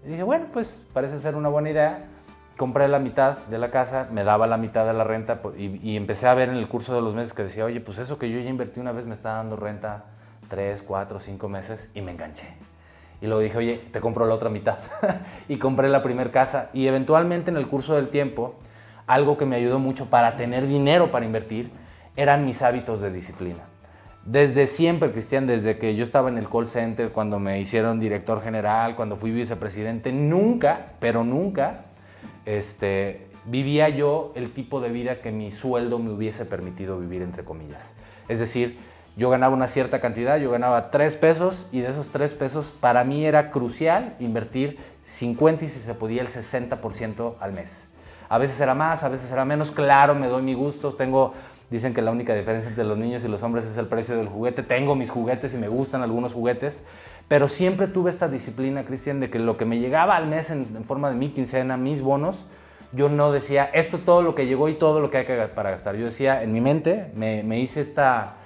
[0.05, 2.05] Y dije, bueno, pues parece ser una buena idea.
[2.59, 5.97] Compré la mitad de la casa, me daba la mitad de la renta y, y
[5.97, 8.29] empecé a ver en el curso de los meses que decía, oye, pues eso que
[8.31, 10.05] yo ya invertí una vez me está dando renta
[10.49, 12.47] tres, cuatro, cinco meses y me enganché.
[13.21, 14.79] Y luego dije, oye, te compro la otra mitad.
[15.49, 16.71] y compré la primera casa.
[16.73, 18.57] Y eventualmente en el curso del tiempo,
[19.07, 21.71] algo que me ayudó mucho para tener dinero para invertir
[22.17, 23.65] eran mis hábitos de disciplina.
[24.25, 28.43] Desde siempre, Cristian, desde que yo estaba en el call center, cuando me hicieron director
[28.43, 31.85] general, cuando fui vicepresidente, nunca, pero nunca,
[32.45, 37.45] este, vivía yo el tipo de vida que mi sueldo me hubiese permitido vivir, entre
[37.45, 37.95] comillas.
[38.29, 38.79] Es decir,
[39.17, 43.03] yo ganaba una cierta cantidad, yo ganaba tres pesos y de esos tres pesos para
[43.05, 47.89] mí era crucial invertir 50 y si se podía el 60% al mes.
[48.29, 51.35] A veces era más, a veces era menos, claro, me doy mis gustos, tengo
[51.71, 54.29] Dicen que la única diferencia entre los niños y los hombres es el precio del
[54.29, 54.63] juguete.
[54.63, 56.85] Tengo mis juguetes y me gustan algunos juguetes,
[57.27, 60.85] pero siempre tuve esta disciplina, Cristian, de que lo que me llegaba al mes en,
[60.85, 62.47] forma de mi quincena, mis bonos,
[62.93, 65.37] yo no decía, esto es todo lo que llegó y todo lo que hay que,
[65.55, 65.97] para gastar.
[65.97, 68.37] Yo decía, en mi mente, me, hice esta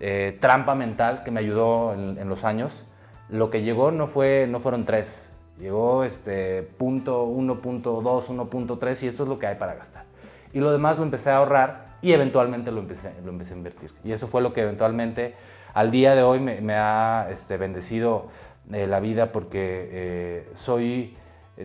[0.00, 2.84] eh, trampa mental que me ayudó en, los años.
[3.28, 9.22] Lo que llegó no, fue, no fueron tres, llegó este, punto 1.2, 1.3 y esto
[9.22, 10.04] es lo que hay para gastar.
[10.52, 13.90] Y lo demás lo empecé a ahorrar y eventualmente lo empecé, lo empecé a invertir.
[14.04, 15.34] Y eso fue lo que eventualmente
[15.72, 18.28] al día de hoy me, ha este, bendecido
[18.72, 21.16] eh, la vida porque eh, soy,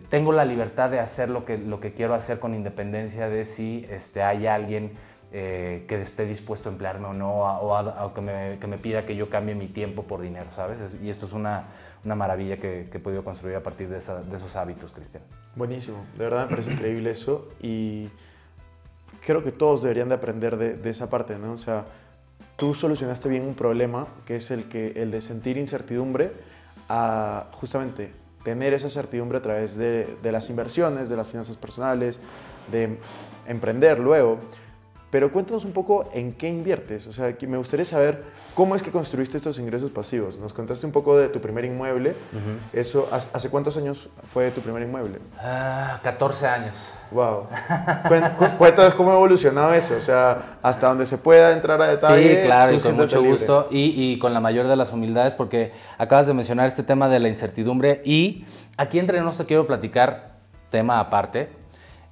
[0.10, 3.86] tengo la libertad de hacer lo que, lo que quiero hacer con independencia de si
[3.90, 4.94] este, hay alguien
[5.32, 9.30] que esté dispuesto a emplearme o no, o, que, me, que, me, pida que yo
[9.30, 10.98] cambie mi tiempo por dinero, ¿sabes?
[11.02, 11.66] Y esto es una,
[12.04, 15.24] una maravilla que, que, he podido construir a partir de, de esos hábitos, Cristian.
[15.56, 18.10] Buenísimo, de verdad me parece increíble eso y
[19.26, 21.54] creo que todos deberían de aprender de, esa parte, ¿no?
[21.54, 21.86] O sea,
[22.56, 26.32] tú solucionaste bien un problema, que es el, que, el de sentir incertidumbre,
[26.88, 28.12] a justamente
[28.44, 32.20] tener esa certidumbre a través de las inversiones, de las finanzas personales,
[32.72, 32.98] de
[33.48, 34.40] emprender luego.
[35.12, 37.08] Pero cuéntanos un poco en qué inviertes.
[37.08, 40.38] O sea, me gustaría saber cómo es que construiste estos ingresos pasivos.
[40.38, 42.16] Nos contaste un poco de tu primer inmueble.
[42.74, 45.18] Eso, ¿Hace cuántos años fue tu primer inmueble?
[46.04, 46.76] 14 ah, años.
[47.10, 47.48] Wow.
[48.60, 49.96] Cuéntanos cómo ha evolucionado eso.
[49.98, 52.42] O sea, hasta donde se pueda entrar a detalle.
[52.42, 53.68] Sí, claro, y con mucho gusto.
[53.72, 57.18] Y, y con la mayor de las humildades, porque acabas de mencionar este tema de
[57.18, 58.04] la incertidumbre.
[58.06, 58.46] Y
[58.78, 60.34] aquí entre nosotros quiero platicar,
[60.70, 61.59] tema aparte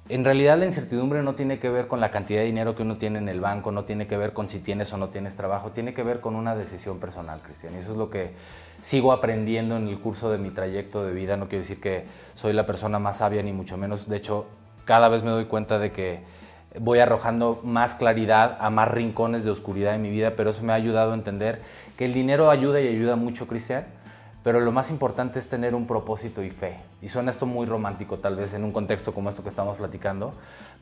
[0.08, 2.96] en realidad la incertidumbre no tiene que ver con la cantidad de dinero que uno
[2.96, 5.70] tiene en el banco, no tiene que ver con si tienes o no tienes trabajo,
[5.70, 7.74] tiene que ver con una decisión personal, Cristian.
[7.74, 8.30] Y eso es lo que
[8.80, 11.36] sigo aprendiendo en el curso de mi trayecto de vida.
[11.36, 14.08] No quiere decir que soy la persona más sabia, ni mucho menos.
[14.08, 14.46] De hecho,
[14.86, 16.20] cada vez me doy cuenta de que
[16.78, 20.72] voy arrojando más claridad a más rincones de oscuridad en mi vida, pero eso me
[20.72, 21.60] ha ayudado a entender
[21.96, 23.84] que el dinero ayuda y ayuda mucho, Cristian
[24.42, 26.76] pero lo más importante es tener un propósito y fe.
[27.02, 30.32] Y suena esto muy romántico tal vez en un contexto como esto que estamos platicando,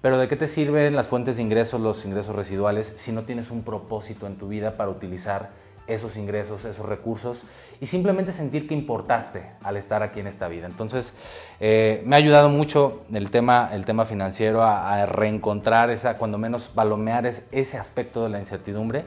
[0.03, 3.51] pero ¿de qué te sirven las fuentes de ingresos, los ingresos residuales, si no tienes
[3.51, 5.51] un propósito en tu vida para utilizar
[5.87, 7.45] esos ingresos, esos recursos
[7.81, 10.67] y simplemente sentir que importaste al estar aquí en esta vida.
[10.67, 11.15] Entonces,
[11.61, 16.69] eh, me ha ayudado mucho el tema, el tema financiero a, reencontrar esa, cuando menos
[16.69, 19.05] palomear ese aspecto de la incertidumbre.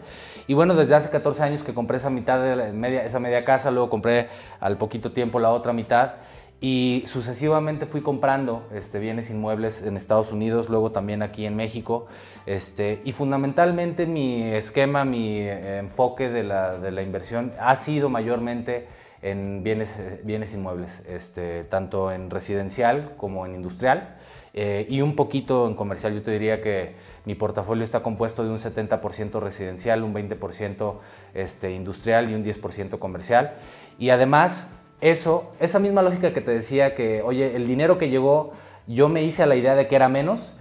[0.47, 3.89] Y bueno, desde hace 14 años que compré esa mitad de esa media casa, luego
[3.89, 4.29] compré
[4.59, 6.13] al poquito tiempo la otra mitad
[6.61, 12.07] y sucesivamente fui comprando este, bienes inmuebles en Estados Unidos, luego también aquí en México.
[12.45, 18.09] Este, y fundamentalmente mi esquema, mi eh, enfoque de la, de la, inversión ha sido
[18.09, 18.87] mayormente
[19.21, 24.15] en bienes, eh, bienes inmuebles, este, tanto en residencial como en industrial.
[24.53, 26.13] Eh, y un poquito en comercial.
[26.13, 30.95] Yo te diría que mi portafolio está compuesto de un 70% residencial, un 20%
[31.35, 33.53] este, industrial y un 10% comercial.
[33.99, 38.53] Y además eso, esa misma lógica que te decía que, oye, el dinero que llegó
[38.87, 40.53] yo me hice a la idea de que era menos.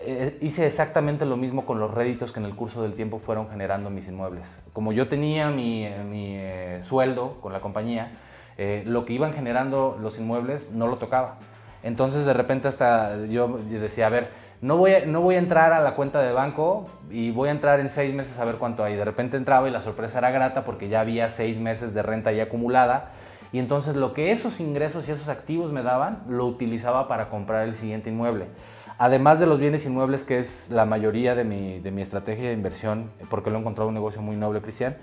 [0.00, 3.48] Eh, hice exactamente lo mismo con los réditos que en el curso del tiempo fueron
[3.50, 4.46] generando mis inmuebles.
[4.72, 8.12] Como yo tenía mi, mi eh, sueldo con la compañía,
[8.58, 11.36] eh, lo que iban generando los inmuebles no lo tocaba.
[11.82, 14.28] Entonces de repente hasta yo decía, a ver,
[14.60, 17.52] no voy, a, no voy a entrar a la cuenta de banco y voy a
[17.52, 18.96] entrar en seis meses a ver cuánto hay.
[18.96, 22.32] De repente entraba y la sorpresa era grata porque ya había seis meses de renta
[22.32, 23.10] ya acumulada.
[23.52, 27.66] Y entonces lo que esos ingresos y esos activos me daban, lo utilizaba para comprar
[27.66, 28.46] el siguiente inmueble.
[28.98, 32.54] Además de los bienes inmuebles, que es la mayoría de mi, de mi estrategia de
[32.54, 34.96] inversión, porque lo he encontrado un negocio muy noble, Cristian,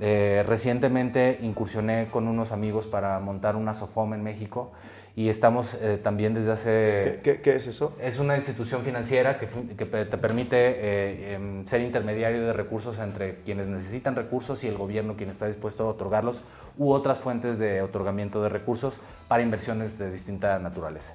[0.00, 4.72] eh, recientemente incursioné con unos amigos para montar una SOFOM en México
[5.16, 7.20] y estamos eh, también desde hace...
[7.22, 7.96] ¿Qué, ¿Qué, es eso?
[8.02, 13.36] Es una institución financiera que, que te permite eh, em, ser intermediario de recursos entre
[13.36, 16.42] quienes necesitan recursos y el gobierno quien está dispuesto a otorgarlos
[16.76, 21.14] u otras fuentes de otorgamiento de recursos para inversiones de distinta naturaleza.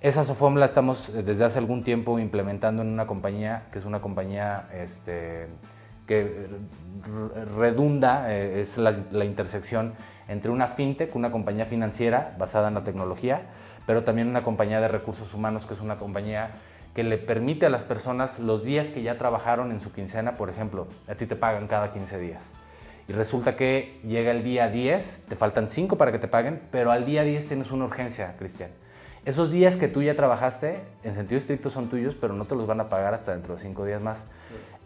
[0.00, 3.84] Esa SOFOM la estamos eh, desde hace algún tiempo implementando en una compañía que es
[3.84, 5.48] una compañía este,
[6.06, 6.46] que
[7.54, 9.92] redunda, es la, la intersección
[10.28, 13.42] entre una fintech, una compañía financiera basada en la tecnología,
[13.86, 16.50] pero también una compañía de recursos humanos, que es una compañía
[16.94, 20.50] que le permite a las personas los días que ya trabajaron en su quincena, por
[20.50, 22.44] ejemplo, a ti te pagan cada 15 días.
[23.08, 26.92] Y resulta que llega el día 10, te faltan 5 para que te paguen, pero
[26.92, 28.70] al día 10 tienes una urgencia, Cristian.
[29.24, 32.66] Esos días que tú ya trabajaste, en sentido estricto son tuyos, pero no te los
[32.66, 34.24] van a pagar hasta dentro de 5 días más.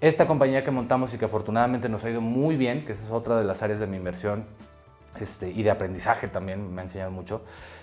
[0.01, 3.11] Esta compañía que montamos y que afortunadamente nos ha ido muy bien, que esa es
[3.11, 4.45] otra de las áreas de mi inversión
[5.21, 7.43] este, y de aprendizaje también, me ha enseñado mucho,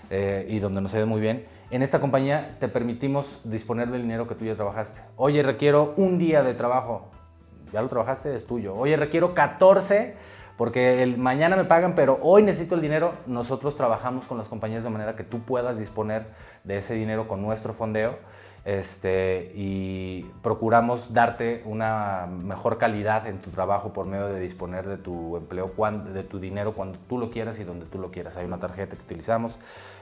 [0.09, 1.45] eh, y donde nos ha ido muy bien.
[1.71, 5.01] En esta compañía te permitimos disponer del dinero que tú ya trabajaste.
[5.15, 7.09] Oye, requiero un día de trabajo.
[7.71, 8.75] Ya lo trabajaste, es tuyo.
[8.75, 10.15] Oye, requiero 14
[10.57, 13.13] porque el, mañana me pagan, pero hoy necesito el dinero.
[13.25, 16.27] Nosotros trabajamos con las compañías de manera que tú puedas disponer
[16.63, 18.17] de ese dinero con nuestro fondeo
[18.65, 24.97] este, y procuramos darte una mejor calidad en tu trabajo por medio de disponer de
[24.97, 25.73] tu empleo,
[26.13, 28.37] de tu dinero cuando tú lo quieras y donde tú lo quieras.
[28.37, 29.59] Hay una tarjeta que utilizamos.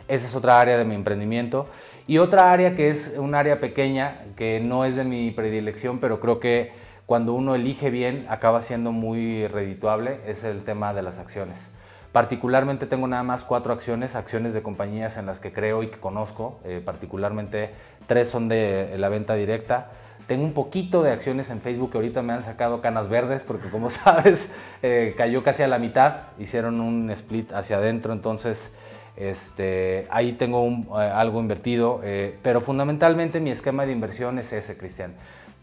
[0.07, 1.67] Esa es otra área de mi emprendimiento.
[2.05, 6.19] Y otra área que es un área pequeña, que no es de mi predilección, pero
[6.19, 6.71] creo que
[7.07, 11.71] cuando uno elige bien acaba siendo muy redituable, es el tema de las acciones.
[12.11, 15.97] Particularmente tengo nada más cuatro acciones, acciones de compañías en las que creo y que
[15.97, 17.69] conozco, eh, particularmente
[18.11, 19.91] tres son de la venta directa.
[20.27, 23.69] Tengo un poquito de acciones en Facebook que ahorita me han sacado canas verdes porque
[23.69, 24.51] como sabes
[24.81, 28.75] eh, cayó casi a la mitad, hicieron un split hacia adentro, entonces
[29.15, 32.01] este, ahí tengo eh, algo invertido,
[32.43, 35.13] pero fundamentalmente mi esquema de inversión es ese, Cristian.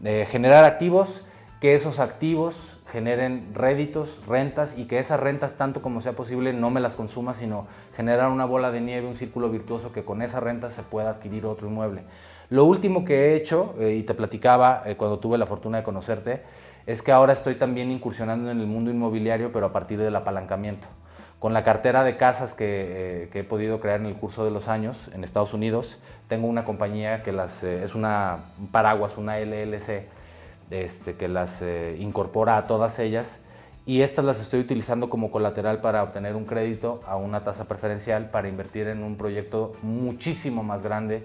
[0.01, 1.23] generar activos,
[1.61, 2.55] que esos activos
[2.91, 7.35] generen réditos, rentas y que esas rentas, tanto como sea posible, no me las consuma,
[7.35, 11.11] sino generar una bola de nieve, un círculo virtuoso que con esa renta se pueda
[11.11, 12.03] adquirir otro inmueble.
[12.49, 15.83] Lo último que he hecho, eh, y te platicaba eh, cuando tuve la fortuna de
[15.83, 16.41] conocerte,
[16.87, 20.87] es que ahora estoy también incursionando en el mundo inmobiliario, pero a partir del apalancamiento.
[21.37, 24.67] Con la cartera de casas que, eh, he podido crear en el curso de los
[24.67, 30.07] años en Estados Unidos, tengo una compañía que es una, un paraguas, una LLC,
[30.71, 31.63] este, que las
[31.97, 33.39] incorpora a todas ellas
[33.85, 38.29] y estas las estoy utilizando como colateral para obtener un crédito a una tasa preferencial
[38.29, 41.23] para invertir en un proyecto muchísimo más grande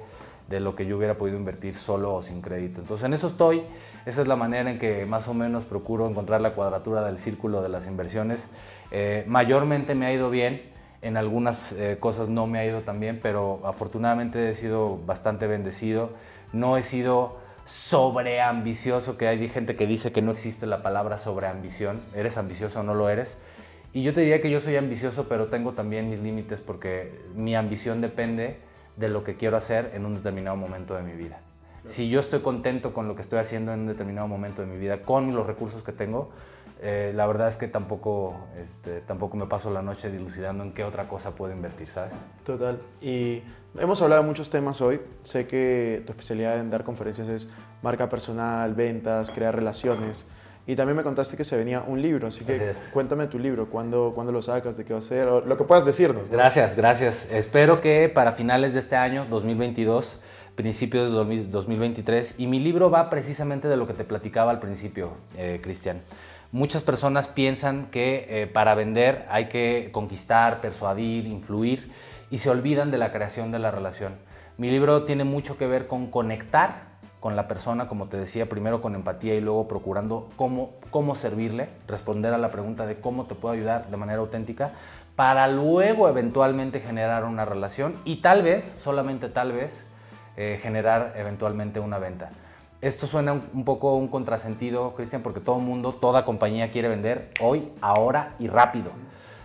[0.49, 2.81] de lo que yo hubiera podido invertir solo o sin crédito.
[2.81, 3.63] Entonces en eso estoy,
[4.07, 7.63] esa es la manera en que más o menos procuro encontrar la cuadratura del círculo
[7.63, 8.51] de las inversiones.
[8.91, 10.63] Eh, mayormente me ha ido bien,
[11.03, 15.47] en algunas eh, cosas no me ha ido tan bien, pero afortunadamente he sido bastante
[15.47, 16.11] bendecido.
[16.53, 22.01] No he sido sobreambicioso, que hay gente que dice que no existe la palabra sobreambición,
[22.15, 23.39] eres ambicioso o no lo eres.
[23.93, 27.55] Y yo te diría que yo soy ambicioso, pero tengo también mis límites porque mi
[27.55, 28.59] ambición depende
[28.97, 31.41] de lo que quiero hacer en un determinado momento de mi vida.
[31.87, 34.79] Si yo estoy contento con lo que estoy haciendo en un determinado momento de mi
[34.79, 36.31] vida, con los recursos que tengo,
[36.81, 40.85] eh, la verdad es que tampoco, este, tampoco me paso la noche dilucidando en qué
[40.85, 42.15] otra cosa puedo invertir, ¿sabes?
[42.45, 42.81] Total.
[43.01, 43.43] Y
[43.79, 45.01] hemos hablado de muchos temas hoy.
[45.23, 47.51] Sé que tu especialidad en dar conferencias es
[47.83, 50.27] marca personal, ventas, crear relaciones.
[50.67, 54.13] Y también me contaste que se venía un libro, así que cuéntame tu libro, ¿cuándo,
[54.15, 56.31] ¿cuándo, lo sacas, de qué va a ser, o lo que puedas decirnos.
[56.31, 57.29] Gracias, gracias.
[57.31, 60.21] Espero que para finales de este año, 2022,
[60.55, 65.13] principios de 2023, y mi libro va precisamente de lo que te platicaba al principio,
[65.37, 66.01] eh, Cristian.
[66.51, 71.91] Muchas personas piensan que eh, para vender hay que conquistar, persuadir, influir
[72.31, 74.15] y se olvidan de la creación de la relación.
[74.57, 76.94] Mi libro tiene mucho que ver con conectar
[77.25, 81.71] con la persona, como te decía, primero con empatía y luego procurando cómo, cómo servirle,
[81.89, 84.73] responder a la pregunta de cómo te puedo ayudar de manera auténtica,
[85.17, 89.89] para luego eventualmente generar una relación y tal vez, solamente tal vez,
[90.37, 92.29] eh, generar eventualmente una venta.
[92.83, 97.31] Esto suena un, un poco un contrasentido, Cristian, porque todo mundo, toda compañía quiere vender
[97.41, 98.91] hoy, ahora y rápido.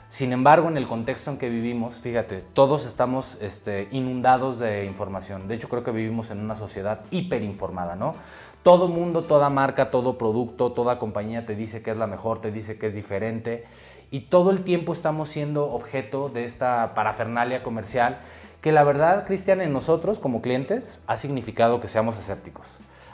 [0.10, 5.48] Sin embargo, en el contexto en que vivimos, fíjate, todos estamos este, inundados de información.
[5.48, 8.16] De hecho, creo que vivimos en una sociedad hiperinformada, ¿no?
[8.64, 12.52] Todo mundo, toda marca, todo producto, toda compañía te dice que es la mejor, te
[12.52, 13.66] dice que es diferente.
[14.10, 18.18] Y todo el tiempo estamos siendo objeto de esta parafernalia comercial
[18.62, 22.66] que la verdad, Cristian, en nosotros como clientes ha significado que seamos escépticos,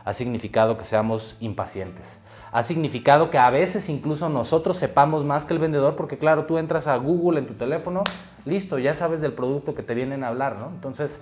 [0.05, 2.19] ha significado que seamos impacientes
[2.55, 6.57] ha significado que a veces incluso nosotros sepamos más que el vendedor, porque claro, tú
[6.57, 8.01] entras a Google en tu teléfono,
[8.45, 10.69] listo, ya sabes del producto que te vienen a hablar, ¿no?
[10.69, 11.19] Entonces,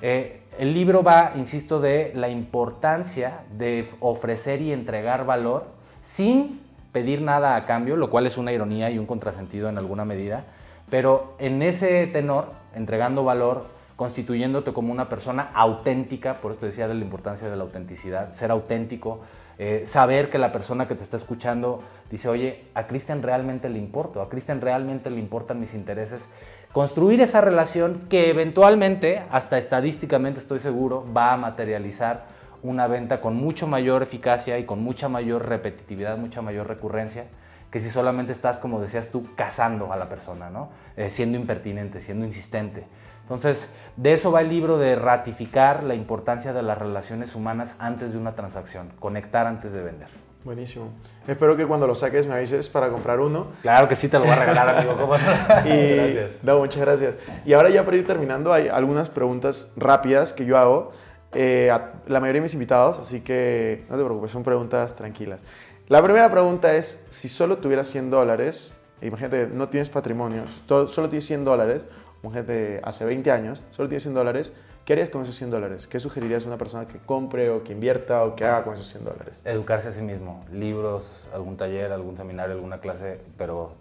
[0.00, 5.64] eh, el libro va, insisto, de la importancia de ofrecer y entregar valor
[6.04, 6.60] sin
[6.92, 10.44] pedir nada a cambio, lo cual es una ironía y un contrasentido en alguna medida,
[10.88, 13.66] pero en ese tenor, entregando valor,
[13.96, 18.30] constituyéndote como una persona auténtica, por eso te decía de la importancia de la autenticidad,
[18.34, 19.22] ser auténtico,
[19.58, 23.78] eh, saber que la persona que te está escuchando dice, oye, a Cristian realmente le
[23.78, 26.28] importo, a Cristian realmente le importan mis intereses.
[26.72, 32.26] Construir esa relación que eventualmente, hasta estadísticamente estoy seguro, va a materializar
[32.62, 37.24] una venta con mucho mayor eficacia y con mucha mayor repetitividad, mucha mayor recurrencia,
[37.70, 40.68] que si solamente estás, como decías tú, cazando a la persona, ¿no?
[40.96, 42.84] Eh, siendo impertinente, siendo insistente.
[43.26, 48.12] Entonces, de eso va el libro de ratificar la importancia de las relaciones humanas antes
[48.12, 50.08] de una transacción, conectar antes de vender.
[50.44, 50.92] Buenísimo.
[51.26, 53.48] Espero que cuando lo saques me avises para comprar uno.
[53.62, 54.96] Claro que sí, te lo voy a regalar, amigo.
[55.00, 55.24] ¿Cómo no?
[55.64, 56.44] Y, Gracias.
[56.44, 57.16] No, muchas gracias.
[57.44, 60.92] Y ahora ya para ir terminando, hay algunas preguntas rápidas que yo hago
[61.32, 65.40] eh, a la mayoría de mis invitados, así que no te preocupes, son preguntas tranquilas.
[65.88, 71.26] La primera pregunta es, si solo tuvieras 100 dólares, imagínate, no tienes patrimonios, solo tienes
[71.26, 71.86] 100 dólares,
[72.22, 74.52] mujer de hace 20 años, solo tienes 100 dólares,
[74.84, 75.86] ¿qué harías con esos 100 dólares?
[75.86, 78.88] ¿Qué sugerirías a una persona que compre o que invierta o que haga con esos
[78.88, 79.42] 100 dólares?
[79.44, 80.44] Educarse a sí mismo.
[80.52, 83.72] Libros, algún taller, algún seminario, alguna clase, pero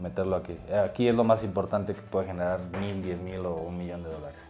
[0.00, 0.58] meterlo aquí.
[0.84, 4.10] Aquí es lo más importante que puede generar mil, diez mil o un millón de
[4.10, 4.40] dólares.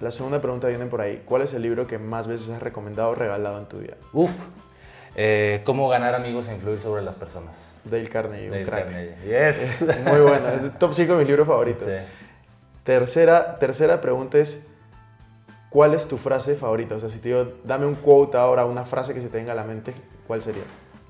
[0.00, 1.22] La segunda pregunta viene por ahí.
[1.24, 3.94] ¿Cuál es el libro que más veces has recomendado o regalado en tu vida?
[4.12, 4.32] Uf,
[5.16, 7.56] eh, cómo ganar amigos e influir sobre las personas.
[7.84, 8.84] Dale Carnegie, un Dale crack.
[8.84, 9.14] Carnegie.
[9.24, 9.84] Yes.
[10.06, 11.88] Muy bueno, es top 5 de mis libros favoritos.
[11.88, 11.96] Sí.
[12.84, 14.66] Tercera, tercera pregunta es,
[15.70, 16.96] ¿cuál es tu frase favorita?
[16.96, 19.52] O sea, si te digo, dame un quote ahora, una frase que se te venga
[19.52, 19.94] a la mente,
[20.26, 20.64] ¿cuál sería?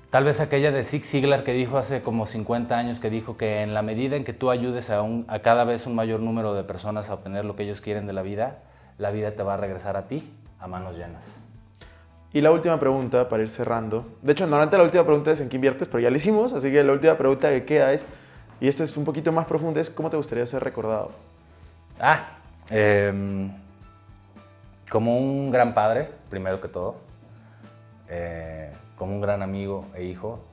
[0.09, 3.61] Tal vez aquella de Zig Ziglar que dijo hace como 50 años, que dijo que
[3.61, 6.53] en la medida en que tú ayudes a, un- a cada vez un mayor número
[6.53, 8.59] de personas a obtener lo que ellos quieren de la vida,
[8.97, 11.35] la vida te va a regresar a ti a manos llenas.
[12.31, 14.05] Y la última pregunta, para ir cerrando.
[14.21, 16.71] De hecho, normalmente la última pregunta es en qué inviertes, pero ya la hicimos, así
[16.71, 18.07] que la última pregunta que queda es,
[18.61, 21.11] y esta es un poquito más profunda, es ¿cómo te gustaría ser recordado?
[21.99, 22.37] Ah,
[22.69, 23.51] em,
[24.91, 26.95] como un gran padre, primero que todo,
[28.09, 30.43] eh, como un gran amigo e hijo,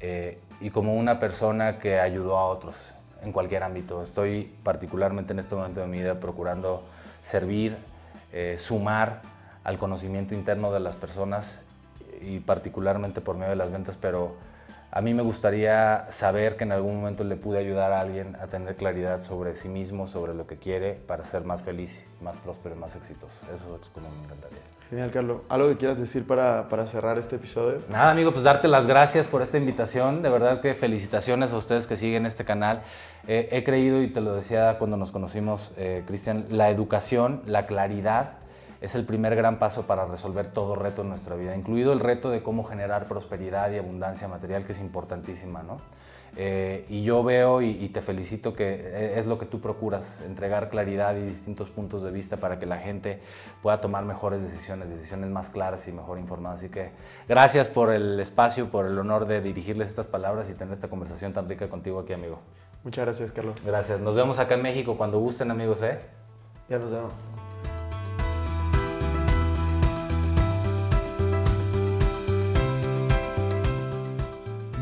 [0.00, 2.76] eh, y como una persona que ayudó a otros
[3.22, 4.02] en cualquier ámbito.
[4.02, 6.84] Estoy particularmente en este momento de mi vida procurando
[7.22, 7.76] servir,
[8.32, 9.22] eh, sumar
[9.64, 11.58] al conocimiento interno de las personas
[12.20, 14.36] y particularmente por medio de las ventas, pero
[14.90, 18.46] a mí me gustaría saber que en algún momento le pude ayudar a alguien a
[18.46, 22.76] tener claridad sobre sí mismo, sobre lo que quiere para ser más feliz, más próspero
[22.76, 23.34] más exitoso.
[23.54, 24.58] Eso es como me encantaría.
[24.88, 25.40] Genial, Carlos.
[25.48, 27.82] ¿Algo que quieras decir para, para cerrar este episodio?
[27.88, 30.22] Nada, amigo, pues darte las gracias por esta invitación.
[30.22, 32.82] De verdad que felicitaciones a ustedes que siguen este canal.
[33.26, 37.66] Eh, he creído, y te lo decía cuando nos conocimos, eh, Cristian, la educación, la
[37.66, 38.34] claridad
[38.86, 42.30] es el primer gran paso para resolver todo reto en nuestra vida, incluido el reto
[42.30, 45.80] de cómo generar prosperidad y abundancia material, que es importantísima, ¿no?
[46.36, 50.20] Eh, y yo veo y, y te felicito que eh, es lo que tú procuras,
[50.20, 53.20] entregar claridad y distintos puntos de vista para que la gente
[53.60, 56.60] pueda tomar mejores decisiones, decisiones más claras y mejor informadas.
[56.60, 56.90] Así que
[57.26, 61.32] gracias por el espacio, por el honor de dirigirles estas palabras y tener esta conversación
[61.32, 62.38] tan rica contigo aquí, amigo.
[62.84, 63.56] Muchas gracias, Carlos.
[63.64, 64.00] Gracias.
[64.00, 65.98] Nos vemos acá en México cuando gusten, amigos, ¿eh?
[66.68, 67.12] Ya nos vemos.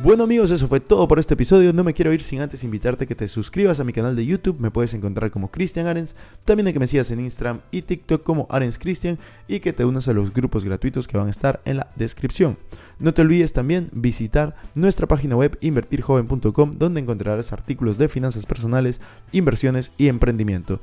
[0.05, 1.73] Bueno amigos, eso fue todo por este episodio.
[1.73, 4.27] No me quiero ir sin antes invitarte a que te suscribas a mi canal de
[4.27, 4.61] YouTube.
[4.61, 6.15] Me puedes encontrar como Cristian Arens.
[6.45, 9.87] También de que me sigas en Instagram y TikTok como Arens Cristian y que te
[9.87, 12.59] unas a los grupos gratuitos que van a estar en la descripción.
[12.99, 19.01] No te olvides también visitar nuestra página web invertirjoven.com donde encontrarás artículos de finanzas personales,
[19.33, 20.83] inversiones y emprendimiento.